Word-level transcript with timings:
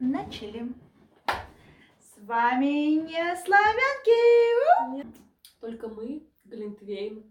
Начали. 0.00 0.68
С 1.98 2.18
вами 2.18 3.00
не 3.00 3.36
славянки. 3.36 5.08
Только 5.60 5.88
мы, 5.88 6.24
Глинтвейн 6.44 7.24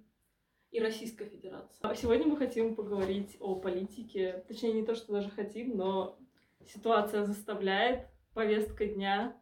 и 0.71 0.81
Российская 0.81 1.29
Федерация. 1.29 1.79
А 1.89 1.95
сегодня 1.95 2.27
мы 2.27 2.35
хотим 2.35 2.75
поговорить 2.75 3.37
о 3.39 3.55
политике. 3.55 4.43
Точнее, 4.49 4.73
не 4.73 4.85
то, 4.85 4.95
что 4.95 5.13
даже 5.13 5.29
хотим, 5.29 5.77
но 5.77 6.19
ситуация 6.65 7.23
заставляет. 7.23 8.09
Повестка 8.33 8.85
дня. 8.85 9.41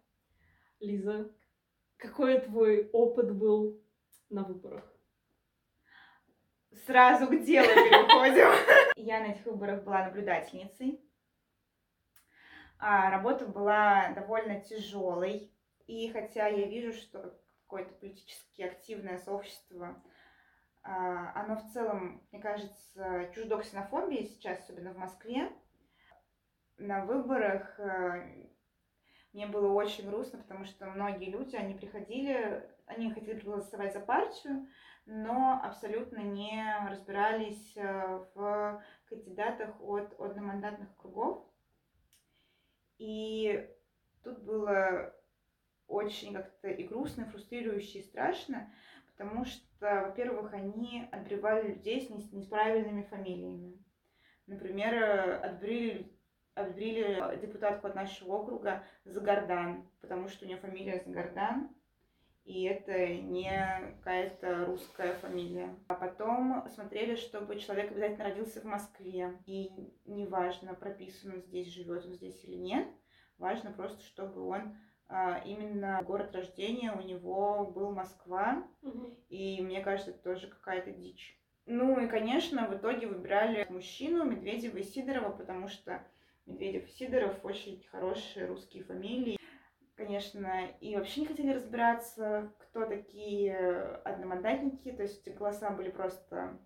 Лиза, 0.79 1.33
какой 1.97 2.39
твой 2.41 2.91
опыт 2.91 3.35
был 3.35 3.81
на 4.29 4.43
выборах? 4.43 4.85
Сразу 6.85 7.25
к 7.25 7.43
делу 7.43 7.67
переходим. 7.69 8.53
Я 9.03 9.21
на 9.21 9.31
этих 9.31 9.47
выборах 9.47 9.83
была 9.83 10.05
наблюдательницей. 10.05 11.04
А 12.77 13.09
работа 13.09 13.45
была 13.45 14.09
довольно 14.13 14.59
тяжелой. 14.61 15.51
И 15.87 16.09
хотя 16.11 16.47
я 16.47 16.67
вижу, 16.67 16.93
что 16.93 17.37
какое-то 17.63 17.93
политически 17.95 18.61
активное 18.63 19.17
сообщество, 19.17 20.01
а, 20.83 21.31
оно 21.41 21.55
в 21.55 21.71
целом, 21.71 22.21
мне 22.31 22.41
кажется, 22.41 23.31
чуждо 23.33 23.57
ксенофобии 23.57 24.25
сейчас, 24.25 24.59
особенно 24.59 24.93
в 24.93 24.97
Москве, 24.97 25.51
на 26.77 27.05
выборах 27.05 27.79
э, 27.79 28.49
мне 29.33 29.47
было 29.47 29.71
очень 29.73 30.09
грустно, 30.09 30.39
потому 30.39 30.65
что 30.65 30.85
многие 30.87 31.29
люди, 31.29 31.55
они 31.55 31.73
приходили, 31.73 32.69
они 32.85 33.11
хотели 33.11 33.39
проголосовать 33.39 33.93
за 33.93 33.99
партию, 33.99 34.67
но 35.05 35.59
абсолютно 35.63 36.19
не 36.19 36.63
разбирались 36.89 37.75
в 37.75 38.83
кандидатах 39.07 39.79
от 39.81 40.19
одномандатных 40.19 40.95
кругов. 40.97 41.45
И 42.97 43.69
тут 44.23 44.39
было 44.43 45.13
очень 45.87 46.33
как-то 46.33 46.69
и 46.69 46.83
грустно, 46.83 47.23
и 47.23 47.29
фрустрирующе, 47.29 47.99
и 47.99 48.03
страшно, 48.03 48.71
потому 49.07 49.45
что, 49.45 49.65
во-первых, 49.79 50.53
они 50.53 51.07
отбревали 51.11 51.73
людей 51.73 52.01
с, 52.01 52.09
не, 52.09 52.21
с 52.21 52.31
неправильными 52.31 53.03
фамилиями. 53.03 53.77
Например, 54.47 55.43
отбрили, 55.43 56.11
отбрили 56.53 57.39
депутатку 57.41 57.87
от 57.87 57.95
нашего 57.95 58.33
округа 58.33 58.83
Загардан, 59.03 59.89
потому 60.01 60.27
что 60.27 60.45
у 60.45 60.47
нее 60.47 60.57
фамилия 60.57 61.01
Загардан, 61.05 61.74
и 62.45 62.63
это 62.63 63.07
не 63.07 63.51
какая-то 63.97 64.65
русская 64.65 65.13
фамилия. 65.15 65.75
А 65.87 65.95
потом 65.95 66.63
смотрели, 66.69 67.15
чтобы 67.15 67.59
человек 67.59 67.91
обязательно 67.91 68.25
родился 68.25 68.61
в 68.61 68.65
Москве, 68.65 69.37
и 69.45 69.71
неважно, 70.05 70.75
прописан 70.75 71.33
он 71.33 71.41
здесь, 71.41 71.73
живет 71.73 72.05
он 72.05 72.13
здесь 72.13 72.43
или 72.45 72.55
нет, 72.55 72.87
важно 73.39 73.71
просто, 73.71 74.03
чтобы 74.03 74.41
он 74.47 74.77
а, 75.07 75.41
именно 75.45 76.01
город 76.03 76.33
рождения 76.33 76.91
у 76.91 77.01
него 77.01 77.65
был 77.65 77.91
Москва, 77.91 78.63
Мгм. 78.81 79.15
и 79.29 79.61
мне 79.61 79.81
кажется, 79.81 80.11
это 80.11 80.19
тоже 80.19 80.47
какая-то 80.47 80.91
дичь. 80.91 81.39
Ну 81.65 81.99
и, 81.99 82.07
конечно, 82.07 82.67
в 82.67 82.77
итоге 82.77 83.07
выбирали 83.07 83.65
мужчину 83.69 84.23
Медведева 84.23 84.77
и 84.77 84.83
Сидорова, 84.83 85.31
потому 85.31 85.67
что 85.67 86.05
Медведев 86.45 86.87
и 86.87 86.91
Сидоров 86.91 87.43
очень 87.43 87.83
хорошие 87.89 88.45
русские 88.45 88.83
фамилии. 88.83 89.37
Конечно, 89.95 90.67
и 90.81 90.95
вообще 90.97 91.21
не 91.21 91.27
хотели 91.27 91.53
разбираться, 91.53 92.53
кто 92.59 92.85
такие 92.85 93.55
одномандатники, 94.03 94.91
то 94.91 95.03
есть 95.03 95.25
голоса 95.35 95.69
были 95.69 95.89
просто 95.89 96.59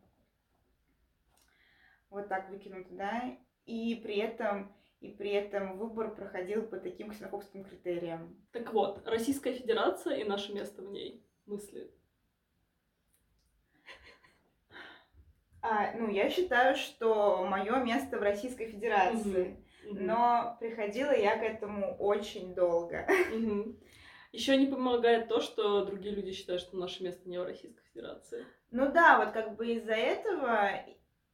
вот 2.10 2.28
так 2.28 2.50
выкинуты, 2.50 2.96
да, 2.96 3.38
и 3.68 3.94
при 3.96 4.18
этом, 4.18 4.76
и 5.00 5.12
при 5.12 5.30
этом 5.30 5.78
выбор 5.78 6.16
проходил 6.16 6.64
по 6.64 6.78
таким 6.78 7.12
ксенофобским 7.12 7.64
критериям. 7.64 8.36
Так 8.52 8.74
вот, 8.74 9.08
Российская 9.08 9.54
Федерация 9.54 10.16
и 10.16 10.28
наше 10.28 10.52
место 10.52 10.82
в 10.82 10.90
ней. 10.90 11.24
Мысли. 11.46 11.92
А, 15.62 15.92
ну, 15.94 16.10
я 16.10 16.30
считаю, 16.30 16.76
что 16.76 17.46
мое 17.46 17.76
место 17.84 18.18
в 18.18 18.24
Российской 18.24 18.72
Федерации. 18.72 19.64
Но 19.92 20.58
приходила 20.60 21.16
я 21.16 21.38
к 21.38 21.44
этому 21.44 21.96
очень 21.98 22.54
долго. 22.54 23.08
Еще 24.32 24.58
не 24.58 24.68
помогает 24.68 25.28
то, 25.28 25.42
что 25.42 25.86
другие 25.86 26.14
люди 26.14 26.34
считают, 26.34 26.62
что 26.62 26.78
наше 26.78 27.04
место 27.04 27.28
не 27.28 27.40
в 27.40 27.44
Российской 27.44 27.84
Федерации. 27.94 28.46
Ну 28.70 28.92
да, 28.92 29.18
вот 29.18 29.34
как 29.34 29.56
бы 29.56 29.74
из-за 29.74 29.94
этого 29.94 30.70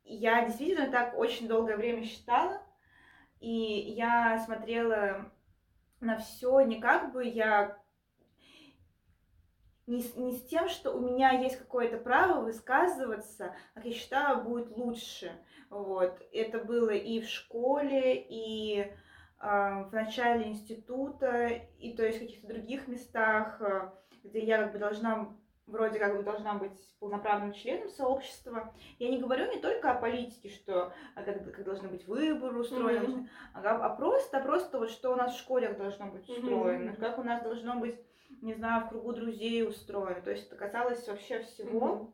я 0.05 0.45
действительно 0.45 0.89
так 0.89 1.17
очень 1.17 1.47
долгое 1.47 1.75
время 1.75 2.05
считала. 2.05 2.61
И 3.41 3.49
я 3.51 4.41
смотрела 4.45 5.31
на 5.99 6.17
все 6.17 6.61
не 6.61 6.79
как 6.79 7.11
бы 7.11 7.25
я 7.25 7.77
не 9.87 10.01
с, 10.01 10.15
не 10.15 10.33
с 10.33 10.43
тем, 10.45 10.67
что 10.67 10.91
у 10.91 10.99
меня 10.99 11.31
есть 11.31 11.57
какое-то 11.57 11.97
право 11.97 12.41
высказываться, 12.41 13.55
как 13.73 13.85
я 13.85 13.93
считаю, 13.93 14.43
будет 14.43 14.75
лучше. 14.75 15.31
Вот. 15.69 16.21
Это 16.31 16.59
было 16.59 16.89
и 16.91 17.21
в 17.21 17.27
школе, 17.27 18.15
и 18.15 18.91
а, 19.37 19.83
в 19.83 19.93
начале 19.93 20.47
института, 20.47 21.47
и 21.79 21.93
то 21.95 22.05
есть 22.05 22.17
в 22.17 22.21
каких-то 22.21 22.47
других 22.47 22.87
местах, 22.87 23.61
а, 23.61 23.93
где 24.23 24.39
я 24.39 24.63
как 24.63 24.73
бы 24.73 24.79
должна 24.79 25.35
вроде 25.67 25.97
как 25.99 26.15
бы 26.15 26.23
должна 26.23 26.53
быть 26.53 26.79
полноправным 26.99 27.53
членом 27.53 27.89
сообщества. 27.89 28.73
Я 28.99 29.09
не 29.09 29.19
говорю 29.19 29.51
не 29.51 29.59
только 29.59 29.91
о 29.91 29.99
политике, 29.99 30.49
что 30.49 30.93
а, 31.15 31.23
как, 31.23 31.43
как 31.43 31.63
должны 31.63 31.87
быть 31.87 32.07
выборы 32.07 32.59
устроены, 32.59 33.07
Мгм. 33.07 33.29
а, 33.53 33.61
а 33.61 33.89
просто, 33.95 34.39
просто 34.41 34.79
вот 34.79 34.91
что 34.91 35.11
у 35.11 35.15
нас 35.15 35.33
в 35.33 35.39
школе 35.39 35.69
должно 35.73 36.07
быть 36.07 36.29
устроено, 36.29 36.95
как 36.95 37.17
у 37.17 37.23
нас 37.23 37.41
должно 37.41 37.79
быть, 37.79 37.99
не 38.41 38.53
знаю, 38.53 38.85
в 38.85 38.89
кругу 38.89 39.13
друзей 39.13 39.67
устроено. 39.67 40.21
То 40.21 40.31
есть 40.31 40.47
это 40.47 40.55
касалось 40.55 41.07
вообще 41.07 41.39
всего. 41.41 42.13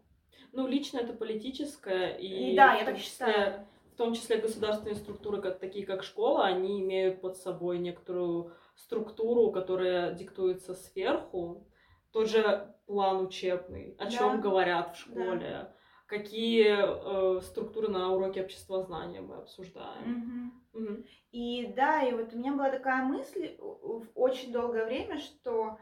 Ну, 0.53 0.67
лично 0.67 0.99
это 0.99 1.13
политическое, 1.13 2.15
и, 2.17 2.51
И 2.53 2.55
да, 2.55 2.75
я 2.75 2.85
так 2.85 2.95
числе- 2.97 3.03
считаю. 3.03 3.67
В 3.93 3.95
том 3.97 4.13
числе 4.13 4.37
государственные 4.37 4.95
структуры, 4.95 5.41
как, 5.41 5.59
такие 5.59 5.85
как 5.85 6.03
школа, 6.03 6.45
они 6.45 6.81
имеют 6.81 7.21
под 7.21 7.37
собой 7.37 7.77
некоторую 7.77 8.51
структуру, 8.75 9.51
которая 9.51 10.13
диктуется 10.13 10.73
сверху. 10.73 11.67
Тот 12.11 12.27
же 12.27 12.73
план 12.87 13.25
учебный, 13.25 13.95
о 13.99 14.05
Да. 14.05 14.11
чем 14.11 14.41
говорят 14.41 14.95
в 14.95 14.99
школе, 14.99 15.73
какие 16.07 17.37
э, 17.37 17.41
структуры 17.41 17.89
на 17.89 18.11
уроке 18.13 18.41
обществознания 18.41 19.21
мы 19.21 19.35
обсуждаем. 19.35 20.09
Мгм. 20.09 20.63
Мгм. 20.73 21.05
И 21.31 21.67
да, 21.75 22.01
и 22.01 22.13
вот 22.13 22.33
у 22.33 22.37
меня 22.37 22.53
была 22.53 22.69
такая 22.71 23.03
мысль 23.03 23.55
в 23.59 24.07
очень 24.15 24.51
долгое 24.51 24.85
время, 24.85 25.19
что 25.19 25.77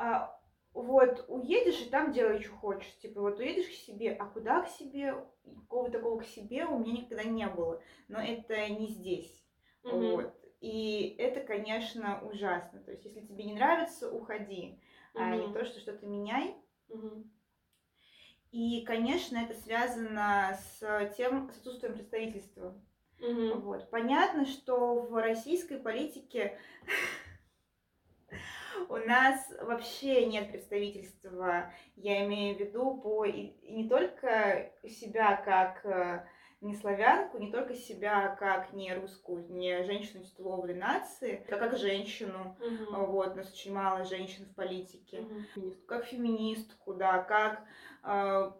а, 0.00 0.40
вот 0.72 1.24
уедешь 1.28 1.80
и 1.82 1.90
там 1.90 2.12
делай, 2.12 2.40
что 2.40 2.54
хочешь. 2.56 2.96
Типа 2.98 3.20
вот 3.20 3.38
уедешь 3.38 3.68
к 3.68 3.72
себе, 3.72 4.12
а 4.12 4.26
куда 4.26 4.62
к 4.62 4.68
себе? 4.68 5.14
Какого 5.44 5.90
такого 5.90 6.20
к 6.20 6.26
себе 6.26 6.64
у 6.64 6.78
меня 6.78 6.92
никогда 7.02 7.24
не 7.24 7.46
было. 7.46 7.82
Но 8.08 8.20
это 8.20 8.68
не 8.68 8.88
здесь. 8.88 9.44
Мгм. 9.84 9.98
Вот. 9.98 10.34
И 10.60 11.16
это, 11.18 11.40
конечно, 11.40 12.20
ужасно. 12.22 12.80
То 12.80 12.92
есть, 12.92 13.04
если 13.04 13.20
тебе 13.20 13.44
не 13.44 13.54
нравится, 13.54 14.10
уходи, 14.10 14.78
а 15.14 15.36
не 15.36 15.52
то, 15.52 15.64
что 15.64 15.80
что-то 15.80 16.06
меняй. 16.06 16.54
Мгм. 16.88 17.30
И, 18.52 18.82
конечно, 18.84 19.38
это 19.38 19.54
связано 19.54 20.58
с 20.80 21.14
тем, 21.16 21.50
с 21.52 21.58
отсутствием 21.58 21.94
представительства. 21.94 22.74
Мгм. 23.20 23.60
Вот. 23.60 23.90
Понятно, 23.90 24.44
что 24.46 24.94
в 24.94 25.14
российской 25.20 25.78
политике 25.78 26.58
у 28.88 28.96
нас 28.96 29.52
вообще 29.60 30.26
нет 30.26 30.50
представительства, 30.50 31.72
я 31.96 32.24
имею 32.26 32.56
в 32.56 32.60
виду 32.60 32.96
по 33.00 33.24
и, 33.24 33.48
и 33.62 33.72
не 33.72 33.88
только 33.88 34.72
себя 34.84 35.36
как 35.36 35.84
э, 35.84 36.26
не 36.60 36.74
славянку, 36.74 37.38
не 37.38 37.50
только 37.50 37.74
себя 37.74 38.36
как 38.36 38.72
не 38.72 38.92
русскую, 38.94 39.48
не 39.48 39.82
женщину 39.84 40.24
титулованной 40.24 40.74
нации, 40.74 41.46
а 41.48 41.56
как 41.56 41.78
женщину. 41.78 42.56
Мгм. 42.60 43.06
Вот, 43.06 43.32
у 43.32 43.36
нас 43.36 43.52
очень 43.52 43.72
мало 43.72 44.04
женщин 44.04 44.44
в 44.46 44.54
политике. 44.54 45.26
Феминистка. 45.54 45.86
Как 45.86 46.04
феминистку, 46.04 46.94
да, 46.94 47.22
как 47.22 47.62
э, 48.04 48.52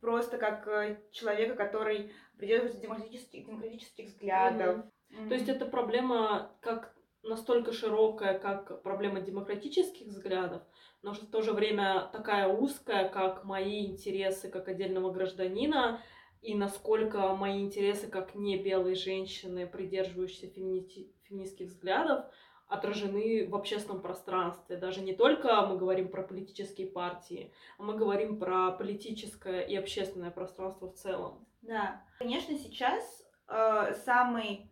просто 0.00 0.38
как 0.38 0.66
э, 0.68 1.00
человека, 1.10 1.56
который 1.56 2.12
придерживается 2.36 2.80
демократических, 2.80 3.46
демократических 3.46 4.06
взглядов. 4.06 4.84
То 5.28 5.34
есть 5.34 5.48
это 5.48 5.64
проблема 5.64 6.54
как 6.60 6.94
настолько 7.22 7.72
широкая, 7.72 8.38
как 8.38 8.82
проблема 8.82 9.20
демократических 9.20 10.06
взглядов, 10.06 10.62
но 11.02 11.12
в 11.12 11.18
то 11.18 11.42
же 11.42 11.52
время 11.52 12.08
такая 12.12 12.48
узкая, 12.48 13.08
как 13.08 13.44
мои 13.44 13.86
интересы 13.86 14.48
как 14.48 14.68
отдельного 14.68 15.10
гражданина, 15.10 16.02
и 16.40 16.54
насколько 16.54 17.34
мои 17.34 17.60
интересы 17.60 18.08
как 18.08 18.34
не 18.34 18.56
белой 18.56 18.94
женщины, 18.94 19.66
придерживающейся 19.66 20.46
фемини- 20.46 21.12
феминистских 21.24 21.68
взглядов, 21.68 22.24
отражены 22.68 23.48
в 23.48 23.56
общественном 23.56 24.02
пространстве. 24.02 24.76
Даже 24.76 25.00
не 25.00 25.14
только 25.14 25.62
мы 25.66 25.78
говорим 25.78 26.10
про 26.10 26.22
политические 26.22 26.86
партии, 26.86 27.52
а 27.78 27.82
мы 27.82 27.96
говорим 27.96 28.38
про 28.38 28.70
политическое 28.72 29.62
и 29.62 29.74
общественное 29.74 30.30
пространство 30.30 30.88
в 30.88 30.94
целом. 30.94 31.46
Да, 31.62 32.04
конечно, 32.18 32.56
сейчас 32.56 33.26
э, 33.48 33.94
самый 34.04 34.70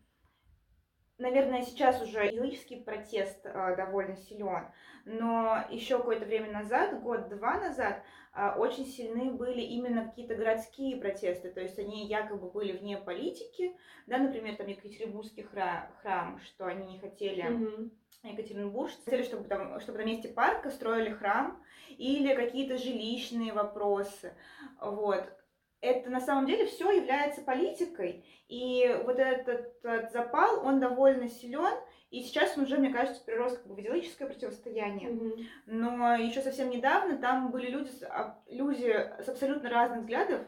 наверное, 1.19 1.63
сейчас 1.63 2.03
уже 2.03 2.29
идеологический 2.29 2.83
протест 2.83 3.41
э, 3.45 3.77
довольно 3.77 4.17
силен, 4.17 4.69
но 5.05 5.65
еще 5.71 5.99
какое-то 5.99 6.27
время 6.27 6.53
назад, 6.53 7.01
год-два 7.03 7.59
назад, 7.59 8.03
э, 8.35 8.51
очень 8.57 8.87
сильны 8.87 9.33
были 9.33 9.61
именно 9.61 10.05
какие-то 10.05 10.35
городские 10.35 10.97
протесты, 10.97 11.51
то 11.51 11.61
есть 11.61 11.79
они 11.79 12.07
якобы 12.07 12.51
были 12.51 12.77
вне 12.77 12.99
политики, 12.99 13.77
да, 14.07 14.19
например, 14.19 14.57
там 14.57 14.67
Екатеринбургский 14.67 15.45
храм, 15.45 15.89
храм 16.03 16.41
что 16.41 16.67
они 16.67 16.87
не 16.87 16.99
хотели 16.99 17.45
mm-hmm. 17.45 17.91
Екатеринбург, 18.25 18.91
хотели, 19.05 19.23
чтобы 19.23 19.45
там, 19.45 19.81
чтобы 19.81 19.99
на 19.99 20.05
месте 20.05 20.29
парка 20.29 20.71
строили 20.71 21.11
храм 21.11 21.63
или 21.89 22.35
какие-то 22.35 22.77
жилищные 22.77 23.53
вопросы, 23.53 24.35
вот 24.81 25.33
это 25.87 26.11
на 26.11 26.21
самом 26.21 26.47
деле 26.47 26.67
все 26.67 26.91
является 26.91 27.43
политикой. 27.43 28.25
И 28.49 28.87
вот 29.05 29.19
этот, 29.19 29.85
этот 29.85 30.13
запал, 30.13 30.65
он 30.65 30.81
довольно 30.81 31.29
силен, 31.29 31.75
и 32.11 32.23
сейчас 32.23 32.57
он 32.57 32.65
уже, 32.65 32.79
мне 32.79 32.93
кажется, 32.93 33.25
перерос 33.25 33.57
как 33.57 33.67
бы 33.67 33.75
в 33.75 33.81
идеологическое 33.81 34.29
противостояние. 34.29 35.11
Mm-hmm. 35.11 35.47
Но 35.67 36.15
еще 36.15 36.41
совсем 36.41 36.71
недавно 36.71 37.19
там 37.19 37.51
были 37.51 37.71
люди, 37.71 37.91
люди 38.49 38.93
с 39.23 39.29
абсолютно 39.29 39.69
разных 39.69 40.01
взглядов, 40.01 40.43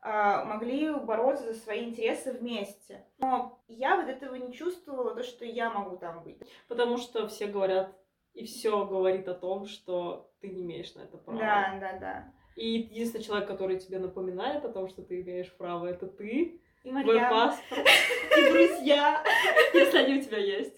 а, 0.00 0.44
могли 0.44 0.94
бороться 0.94 1.52
за 1.52 1.58
свои 1.58 1.84
интересы 1.84 2.32
вместе. 2.32 3.04
Но 3.18 3.60
я 3.66 3.96
вот 3.96 4.08
этого 4.08 4.34
не 4.36 4.52
чувствовала, 4.52 5.14
то, 5.14 5.22
что 5.22 5.44
я 5.44 5.70
могу 5.70 5.96
там 5.96 6.22
быть. 6.22 6.38
Потому 6.68 6.98
что 6.98 7.26
все 7.26 7.46
говорят, 7.46 7.96
и 8.34 8.44
все 8.44 8.86
говорит 8.86 9.26
о 9.26 9.34
том, 9.34 9.66
что 9.66 10.30
ты 10.40 10.48
не 10.48 10.62
имеешь 10.62 10.94
на 10.94 11.00
это 11.00 11.18
права. 11.18 11.40
Да, 11.40 11.78
да, 11.80 11.98
да. 11.98 12.32
И 12.58 12.80
единственный 12.80 13.22
человек, 13.22 13.46
который 13.46 13.78
тебе 13.78 14.00
напоминает 14.00 14.64
о 14.64 14.68
том, 14.68 14.88
что 14.88 15.00
ты 15.00 15.20
имеешь 15.20 15.56
право, 15.56 15.86
это 15.86 16.08
ты. 16.08 16.60
И 16.82 16.90
Твой 16.90 17.20
паспорт. 17.20 17.86
И 18.36 18.50
друзья, 18.50 19.22
если 19.72 19.98
они 19.98 20.18
у 20.18 20.22
тебя 20.22 20.38
есть. 20.38 20.74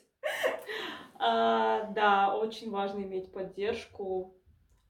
А, 1.18 1.84
да, 1.92 2.36
очень 2.36 2.70
важно 2.70 3.02
иметь 3.02 3.32
поддержку 3.32 4.36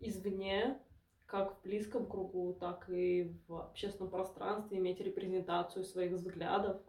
извне, 0.00 0.80
как 1.26 1.58
в 1.58 1.62
близком 1.62 2.06
кругу, 2.06 2.54
так 2.58 2.90
и 2.90 3.36
в 3.46 3.54
общественном 3.54 4.10
пространстве, 4.10 4.78
иметь 4.78 5.00
репрезентацию 5.00 5.84
своих 5.84 6.12
взглядов. 6.12 6.82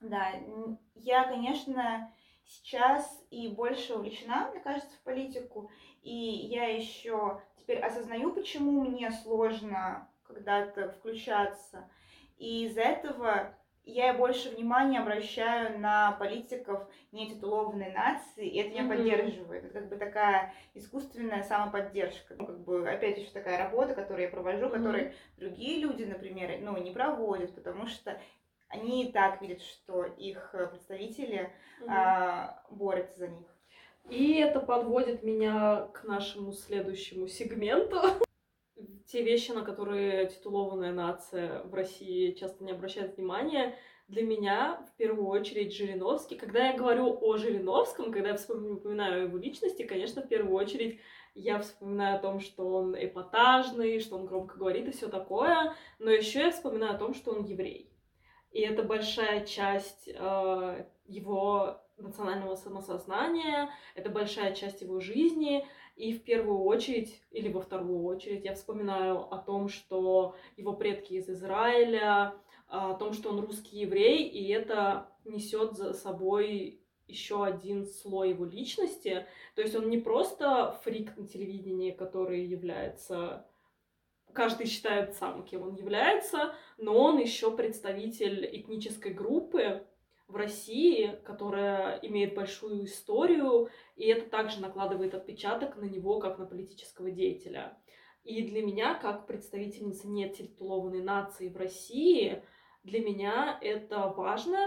Да, 0.00 0.32
я, 0.94 1.24
конечно, 1.24 2.10
сейчас 2.44 3.22
и 3.30 3.48
больше 3.48 3.94
увлечена, 3.94 4.50
мне 4.50 4.60
кажется, 4.60 4.96
в 4.96 5.02
политику. 5.02 5.70
И 6.02 6.14
я 6.14 6.64
еще 6.64 7.42
теперь 7.70 7.84
осознаю, 7.84 8.32
почему 8.32 8.80
мне 8.80 9.12
сложно 9.12 10.08
когда-то 10.24 10.90
включаться. 10.90 11.88
И 12.36 12.66
из-за 12.66 12.80
этого 12.80 13.54
я 13.84 14.12
больше 14.12 14.50
внимания 14.50 14.98
обращаю 14.98 15.78
на 15.78 16.12
политиков 16.12 16.88
нетитулованной 17.12 17.92
нации, 17.92 18.48
и 18.48 18.58
это 18.58 18.70
меня 18.70 18.82
mm-hmm. 18.82 18.96
поддерживает. 18.96 19.64
Это 19.64 19.74
как 19.74 19.88
бы 19.88 19.96
такая 19.96 20.52
искусственная 20.74 21.44
самоподдержка. 21.44 22.34
Ну, 22.36 22.46
как 22.46 22.60
бы, 22.60 22.88
опять 22.88 23.18
еще 23.18 23.30
такая 23.30 23.58
работа, 23.58 23.94
которую 23.94 24.22
я 24.22 24.30
провожу, 24.30 24.66
mm-hmm. 24.66 24.70
которую 24.70 25.12
другие 25.36 25.80
люди, 25.80 26.02
например, 26.02 26.58
ну, 26.62 26.76
не 26.76 26.90
проводят, 26.90 27.54
потому 27.54 27.86
что 27.86 28.20
они 28.68 29.04
и 29.04 29.12
так 29.12 29.40
видят, 29.42 29.62
что 29.62 30.04
их 30.04 30.54
представители 30.70 31.52
mm-hmm. 31.80 31.88
а, 31.88 32.64
борются 32.70 33.18
за 33.18 33.28
них. 33.28 33.46
И 34.10 34.34
это 34.34 34.58
подводит 34.58 35.22
меня 35.22 35.88
к 35.94 36.04
нашему 36.04 36.52
следующему 36.52 37.28
сегменту. 37.28 38.00
Те 39.06 39.22
вещи, 39.22 39.52
на 39.52 39.62
которые 39.62 40.26
титулованная 40.26 40.92
нация 40.92 41.62
в 41.62 41.72
России 41.74 42.32
часто 42.32 42.64
не 42.64 42.72
обращает 42.72 43.16
внимания, 43.16 43.76
для 44.08 44.24
меня 44.24 44.84
в 44.92 44.96
первую 44.96 45.28
очередь 45.28 45.72
Жириновский. 45.72 46.34
Когда 46.34 46.70
я 46.70 46.76
говорю 46.76 47.16
о 47.20 47.36
Жириновском, 47.36 48.10
когда 48.10 48.30
я 48.30 48.36
вспоминаю 48.36 49.28
его 49.28 49.38
личности, 49.38 49.84
конечно, 49.84 50.22
в 50.22 50.28
первую 50.28 50.56
очередь 50.56 51.00
я 51.34 51.60
вспоминаю 51.60 52.16
о 52.16 52.20
том, 52.20 52.40
что 52.40 52.68
он 52.68 52.96
эпатажный, 52.96 54.00
что 54.00 54.16
он 54.16 54.26
громко 54.26 54.58
говорит 54.58 54.88
и 54.88 54.90
все 54.90 55.08
такое, 55.08 55.74
но 56.00 56.10
еще 56.10 56.40
я 56.40 56.50
вспоминаю 56.50 56.96
о 56.96 56.98
том, 56.98 57.14
что 57.14 57.30
он 57.30 57.44
еврей. 57.44 57.92
И 58.50 58.60
это 58.62 58.82
большая 58.82 59.46
часть 59.46 60.08
э, 60.08 60.84
его 61.06 61.80
национального 62.02 62.56
самосознания, 62.56 63.70
это 63.94 64.10
большая 64.10 64.54
часть 64.54 64.82
его 64.82 65.00
жизни, 65.00 65.66
и 65.96 66.12
в 66.12 66.22
первую 66.22 66.60
очередь, 66.60 67.20
или 67.30 67.52
во 67.52 67.60
вторую 67.60 68.04
очередь, 68.04 68.44
я 68.44 68.54
вспоминаю 68.54 69.32
о 69.32 69.38
том, 69.38 69.68
что 69.68 70.34
его 70.56 70.72
предки 70.72 71.14
из 71.14 71.28
Израиля, 71.28 72.34
о 72.68 72.94
том, 72.94 73.12
что 73.12 73.30
он 73.30 73.40
русский 73.40 73.80
еврей, 73.80 74.26
и 74.26 74.48
это 74.48 75.08
несет 75.24 75.76
за 75.76 75.92
собой 75.92 76.80
еще 77.06 77.44
один 77.44 77.84
слой 77.84 78.30
его 78.30 78.44
личности. 78.44 79.26
То 79.56 79.62
есть 79.62 79.74
он 79.74 79.90
не 79.90 79.98
просто 79.98 80.78
фрик 80.84 81.16
на 81.16 81.26
телевидении, 81.26 81.90
который 81.90 82.44
является 82.44 83.46
каждый 84.32 84.66
считает 84.66 85.14
сам, 85.14 85.44
кем 85.44 85.62
он 85.62 85.74
является, 85.74 86.54
но 86.78 86.96
он 86.96 87.18
еще 87.18 87.54
представитель 87.54 88.48
этнической 88.50 89.12
группы, 89.12 89.84
в 90.30 90.36
России, 90.36 91.18
которая 91.24 91.98
имеет 92.02 92.34
большую 92.34 92.84
историю, 92.84 93.68
и 93.96 94.06
это 94.06 94.28
также 94.28 94.60
накладывает 94.60 95.14
отпечаток 95.14 95.76
на 95.76 95.84
него, 95.84 96.18
как 96.20 96.38
на 96.38 96.46
политического 96.46 97.10
деятеля. 97.10 97.76
И 98.24 98.42
для 98.42 98.62
меня, 98.62 98.94
как 98.94 99.26
представительницы 99.26 100.06
нетитулованной 100.08 101.02
нации 101.02 101.48
в 101.48 101.56
России, 101.56 102.42
для 102.84 103.00
меня 103.00 103.58
это 103.60 104.08
важно, 104.08 104.58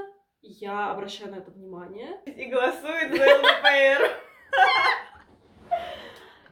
я 0.42 0.92
обращаю 0.92 1.32
на 1.32 1.36
это 1.36 1.52
внимание. 1.52 2.22
И 2.26 2.46
голосует 2.46 3.16
за 3.16 3.24
ЛДПР. 3.24 4.24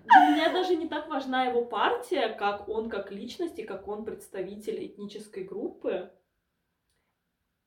Для 0.06 0.30
меня 0.30 0.52
даже 0.52 0.76
не 0.76 0.88
так 0.88 1.08
важна 1.08 1.46
его 1.46 1.66
партия, 1.66 2.30
как 2.30 2.68
он 2.68 2.90
как 2.90 3.12
личность 3.12 3.60
и 3.60 3.64
как 3.64 3.88
он 3.88 4.06
представитель 4.06 4.86
этнической 4.86 5.44
группы 5.44 6.12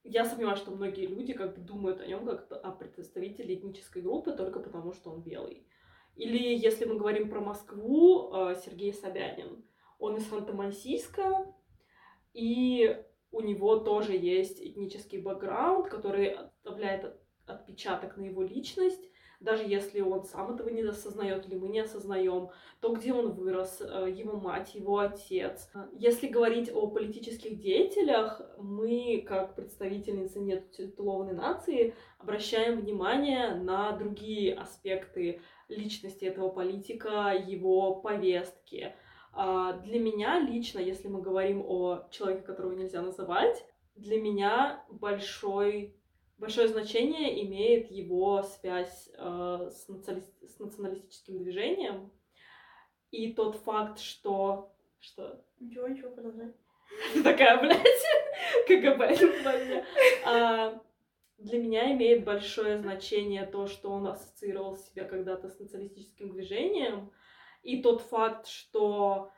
я 0.04 0.24
сомневаюсь, 0.24 0.58
что 0.58 0.70
многие 0.70 1.06
люди 1.06 1.32
как 1.32 1.56
бы 1.56 1.62
думают 1.62 2.00
о 2.00 2.06
нем 2.06 2.26
как 2.26 2.52
о 2.52 2.70
представителе 2.72 3.54
этнической 3.54 4.02
группы 4.02 4.32
только 4.32 4.60
потому, 4.60 4.92
что 4.92 5.10
он 5.10 5.22
белый. 5.22 5.66
Или 6.14 6.54
если 6.54 6.84
мы 6.84 6.96
говорим 6.96 7.28
про 7.30 7.40
Москву, 7.40 8.32
э, 8.32 8.54
Сергей 8.64 8.92
Собянин. 8.92 9.64
Он 9.98 10.16
из 10.16 10.30
Ханты-Мансийска, 10.30 11.52
и 12.34 13.02
у 13.30 13.40
него 13.40 13.78
тоже 13.78 14.12
есть 14.12 14.60
этнический 14.60 15.20
бэкграунд, 15.20 15.88
который 15.88 16.28
оставляет 16.28 17.16
отпечаток 17.46 18.16
на 18.16 18.24
его 18.24 18.42
личность 18.42 19.08
даже 19.44 19.64
если 19.64 20.00
он 20.00 20.24
сам 20.24 20.54
этого 20.54 20.68
не 20.70 20.82
осознает 20.82 21.46
или 21.46 21.56
мы 21.56 21.68
не 21.68 21.80
осознаем, 21.80 22.48
то, 22.80 22.94
где 22.94 23.12
он 23.12 23.32
вырос, 23.32 23.80
э, 23.80 24.10
его 24.10 24.38
мать, 24.38 24.74
его 24.74 24.98
отец. 24.98 25.70
Если 25.92 26.28
говорить 26.28 26.70
о 26.72 26.88
политических 26.88 27.58
деятелях, 27.60 28.40
мы, 28.58 29.24
как 29.26 29.54
представительницы 29.54 30.40
нетитулованной 30.40 31.34
нации, 31.34 31.94
обращаем 32.18 32.80
внимание 32.80 33.54
на 33.54 33.92
другие 33.92 34.54
аспекты 34.54 35.40
личности 35.68 36.24
этого 36.24 36.48
политика, 36.48 37.32
его 37.34 37.96
повестки. 37.96 38.94
А 39.32 39.72
для 39.72 39.98
меня 39.98 40.40
лично, 40.40 40.78
если 40.78 41.08
мы 41.08 41.20
говорим 41.20 41.62
о 41.66 42.08
человеке, 42.10 42.42
которого 42.42 42.72
нельзя 42.72 43.02
называть, 43.02 43.64
для 43.96 44.20
меня 44.20 44.84
большой 44.90 45.96
большое 46.38 46.68
значение 46.68 47.44
имеет 47.44 47.90
его 47.90 48.42
связь 48.42 49.10
э, 49.16 49.70
с, 49.70 49.88
национали... 49.88 50.24
с 50.46 50.58
националистическим 50.58 51.38
движением 51.38 52.12
и 53.10 53.32
тот 53.32 53.56
факт, 53.56 53.98
что... 53.98 54.74
Что? 54.98 55.44
Ничего, 55.60 55.86
ничего, 55.86 56.10
продолжай. 56.10 56.52
Такая, 57.22 57.60
блядь, 57.60 58.66
КГБ 58.68 59.84
а, 60.24 60.80
Для 61.38 61.58
меня 61.58 61.92
имеет 61.92 62.24
большое 62.24 62.78
значение 62.78 63.46
то, 63.46 63.66
что 63.66 63.90
он 63.90 64.06
ассоциировал 64.06 64.76
себя 64.76 65.04
когда-то 65.04 65.48
с 65.48 65.58
националистическим 65.58 66.32
движением, 66.32 67.12
и 67.62 67.82
тот 67.82 68.02
факт, 68.02 68.46
что 68.46 69.30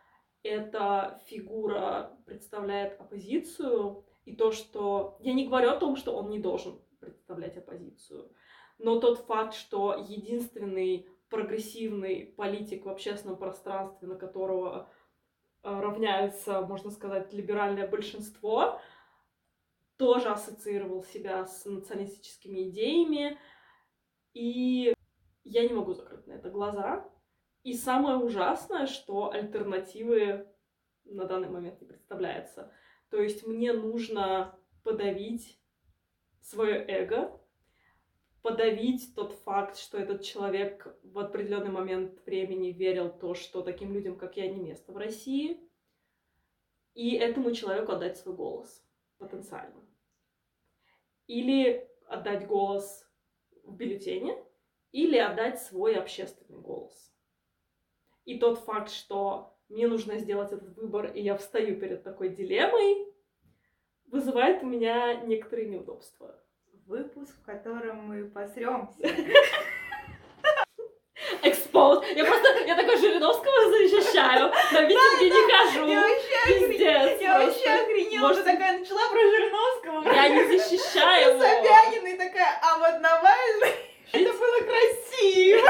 эта 0.43 1.21
фигура 1.27 2.17
представляет 2.25 3.01
оппозицию, 3.01 4.05
и 4.25 4.35
то, 4.35 4.53
что... 4.53 5.17
Я 5.21 5.33
не 5.35 5.47
говорю 5.47 5.71
о 5.71 5.77
том, 5.77 5.97
что 5.97 6.17
он 6.17 6.31
не 6.31 6.39
должен 6.39 6.81
представлять 7.27 7.57
оппозицию. 7.57 8.31
Но 8.79 9.01
тот 9.01 9.19
факт, 9.19 9.55
что 9.55 10.07
единственный 10.09 11.09
прогрессивный 11.29 12.27
политик 12.37 12.85
в 12.85 12.89
общественном 12.89 13.37
пространстве, 13.37 14.07
на 14.07 14.17
которого 14.17 14.89
э, 15.63 15.81
равняется, 15.81 16.61
можно 16.63 16.91
сказать, 16.91 17.33
либеральное 17.33 17.89
большинство, 17.89 18.81
тоже 19.97 20.29
ассоциировал 20.29 21.03
себя 21.03 21.47
с 21.47 21.65
националистическими 21.65 22.69
идеями. 22.69 23.39
И 24.35 24.95
я 25.43 25.67
не 25.67 25.75
могу 25.75 25.95
закрыть 25.95 26.27
на 26.27 26.33
это 26.33 26.51
глаза. 26.51 27.11
И 27.65 27.75
самое 27.75 28.19
ужасное, 28.19 28.87
что 28.87 29.33
альтернативы 29.33 30.47
на 31.05 31.25
данный 31.25 31.49
момент 31.49 31.81
не 31.81 31.89
представляется. 31.89 32.73
То 33.11 33.21
есть 33.21 33.47
мне 33.47 33.73
нужно 33.73 34.57
подавить 34.85 35.59
свое 36.47 36.85
эго, 36.87 37.41
подавить 38.43 39.15
тот 39.17 39.33
факт, 39.33 39.77
что 39.77 39.99
этот 39.99 40.23
человек 40.23 40.97
в 41.03 41.19
определенный 41.19 41.71
момент 41.71 42.25
времени 42.25 42.71
верил 42.71 43.11
то, 43.11 43.35
что 43.35 43.63
таким 43.63 43.93
людям, 43.93 44.17
как 44.17 44.37
я, 44.37 44.49
не 44.49 44.61
место 44.61 44.93
в 44.93 44.97
России, 44.97 45.61
и 46.95 47.15
этому 47.17 47.53
человеку 47.53 47.93
отдать 47.93 48.17
свой 48.17 48.37
голос 48.37 48.85
потенциально. 49.19 49.85
Или 51.27 51.91
отдать 52.07 52.47
голос 52.47 53.05
в 53.65 53.75
бюллетене, 53.75 54.37
или 54.93 55.19
отдать 55.19 55.61
свой 55.61 55.97
общественный 55.97 56.61
голос. 56.61 57.13
И 58.25 58.39
тот 58.39 58.61
факт, 58.61 58.91
что 58.91 59.59
мне 59.69 59.89
нужно 59.89 60.19
сделать 60.19 60.53
этот 60.53 60.77
выбор, 60.77 61.13
и 61.13 61.21
я 61.21 61.37
встаю 61.37 61.81
перед 61.81 62.05
такой 62.05 62.29
дилеммой, 62.29 63.06
вызывает 64.11 64.63
у 64.63 64.67
меня 64.67 65.15
некоторые 65.15 65.69
неудобства. 65.69 66.35
Выпуск, 66.87 67.35
в 67.43 67.45
котором 67.45 68.07
мы 68.07 68.25
посремся. 68.27 68.97
Экспоз. 71.43 72.05
Я 72.15 72.25
просто, 72.25 72.65
я 72.65 72.77
такой 72.77 72.97
Жириновского 72.99 73.71
защищаю, 73.71 74.53
на 74.73 74.83
митинге 74.83 75.31
не 75.31 75.53
хожу. 75.53 75.87
Я 75.87 76.01
вообще, 76.03 76.69
Пиздец, 76.69 77.21
я 77.21 77.39
вообще 77.39 77.71
охренела, 77.71 78.29
Может, 78.29 78.45
такая 78.45 78.79
начала 78.79 79.09
про 79.11 79.21
Жириновского. 79.21 80.15
Я 80.15 80.29
не 80.29 80.59
защищаю 80.59 81.31
его. 81.31 81.43
Собянина 81.43 82.09
и 82.09 82.17
такая, 82.17 82.61
а 82.63 82.79
вот 82.79 83.01
Навальный, 83.01 83.75
это 84.13 84.33
было 84.33 84.59
красиво. 84.69 85.69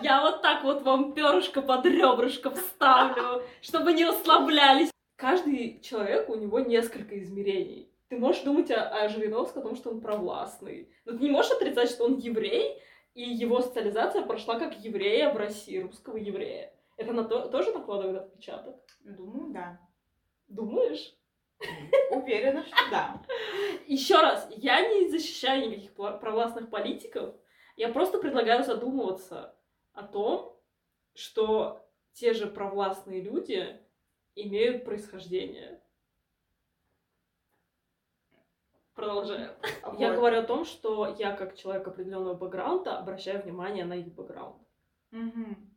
Я 0.00 0.22
вот 0.22 0.42
так 0.42 0.64
вот 0.64 0.82
вам 0.82 1.12
перышко 1.12 1.60
под 1.60 1.84
ребрышко 1.84 2.50
вставлю, 2.50 3.42
чтобы 3.60 3.92
не 3.92 4.06
расслаблялись. 4.06 4.90
Каждый 5.16 5.80
человек, 5.80 6.28
у 6.28 6.34
него 6.34 6.60
несколько 6.60 7.20
измерений. 7.20 7.92
Ты 8.08 8.18
можешь 8.18 8.42
думать 8.42 8.70
о, 8.70 8.88
о 8.88 9.08
Жириновском, 9.08 9.62
о 9.62 9.66
том, 9.66 9.76
что 9.76 9.90
он 9.90 10.00
провластный. 10.00 10.92
Но 11.04 11.12
ты 11.12 11.24
не 11.24 11.30
можешь 11.30 11.52
отрицать, 11.52 11.90
что 11.90 12.04
он 12.04 12.18
еврей, 12.18 12.78
и 13.14 13.22
его 13.22 13.60
социализация 13.60 14.22
прошла 14.22 14.58
как 14.58 14.78
еврея 14.78 15.32
в 15.32 15.36
России, 15.36 15.78
русского 15.78 16.16
еврея. 16.16 16.74
Это 16.96 17.12
на 17.12 17.24
то, 17.24 17.48
тоже 17.48 17.72
накладывает 17.72 18.22
отпечаток? 18.22 18.76
Думаю, 19.04 19.52
да. 19.52 19.80
Думаешь? 20.48 21.14
Уверена, 22.10 22.64
что 22.64 22.90
да. 22.90 23.22
Еще 23.86 24.20
раз, 24.20 24.48
я 24.56 24.86
не 24.88 25.08
защищаю 25.08 25.68
никаких 25.68 25.94
провластных 25.94 26.70
политиков. 26.70 27.34
Я 27.76 27.88
просто 27.88 28.18
предлагаю 28.18 28.64
задумываться 28.64 29.56
о 29.92 30.02
том, 30.02 30.60
что 31.14 31.86
те 32.12 32.34
же 32.34 32.46
провластные 32.46 33.22
люди 33.22 33.80
имеют 34.34 34.84
происхождение. 34.84 35.80
Продолжаем. 38.94 39.50
Я 39.98 40.08
Вот. 40.10 40.16
говорю 40.16 40.40
о 40.40 40.42
том, 40.44 40.64
что 40.64 41.16
я, 41.18 41.34
как 41.34 41.56
человек 41.56 41.88
определенного 41.88 42.34
бэкграунда, 42.34 42.98
обращаю 42.98 43.42
внимание 43.42 43.84
на 43.84 43.94
их 43.94 44.12
бэкграунд. 44.12 44.56
Мгм. 45.10 45.70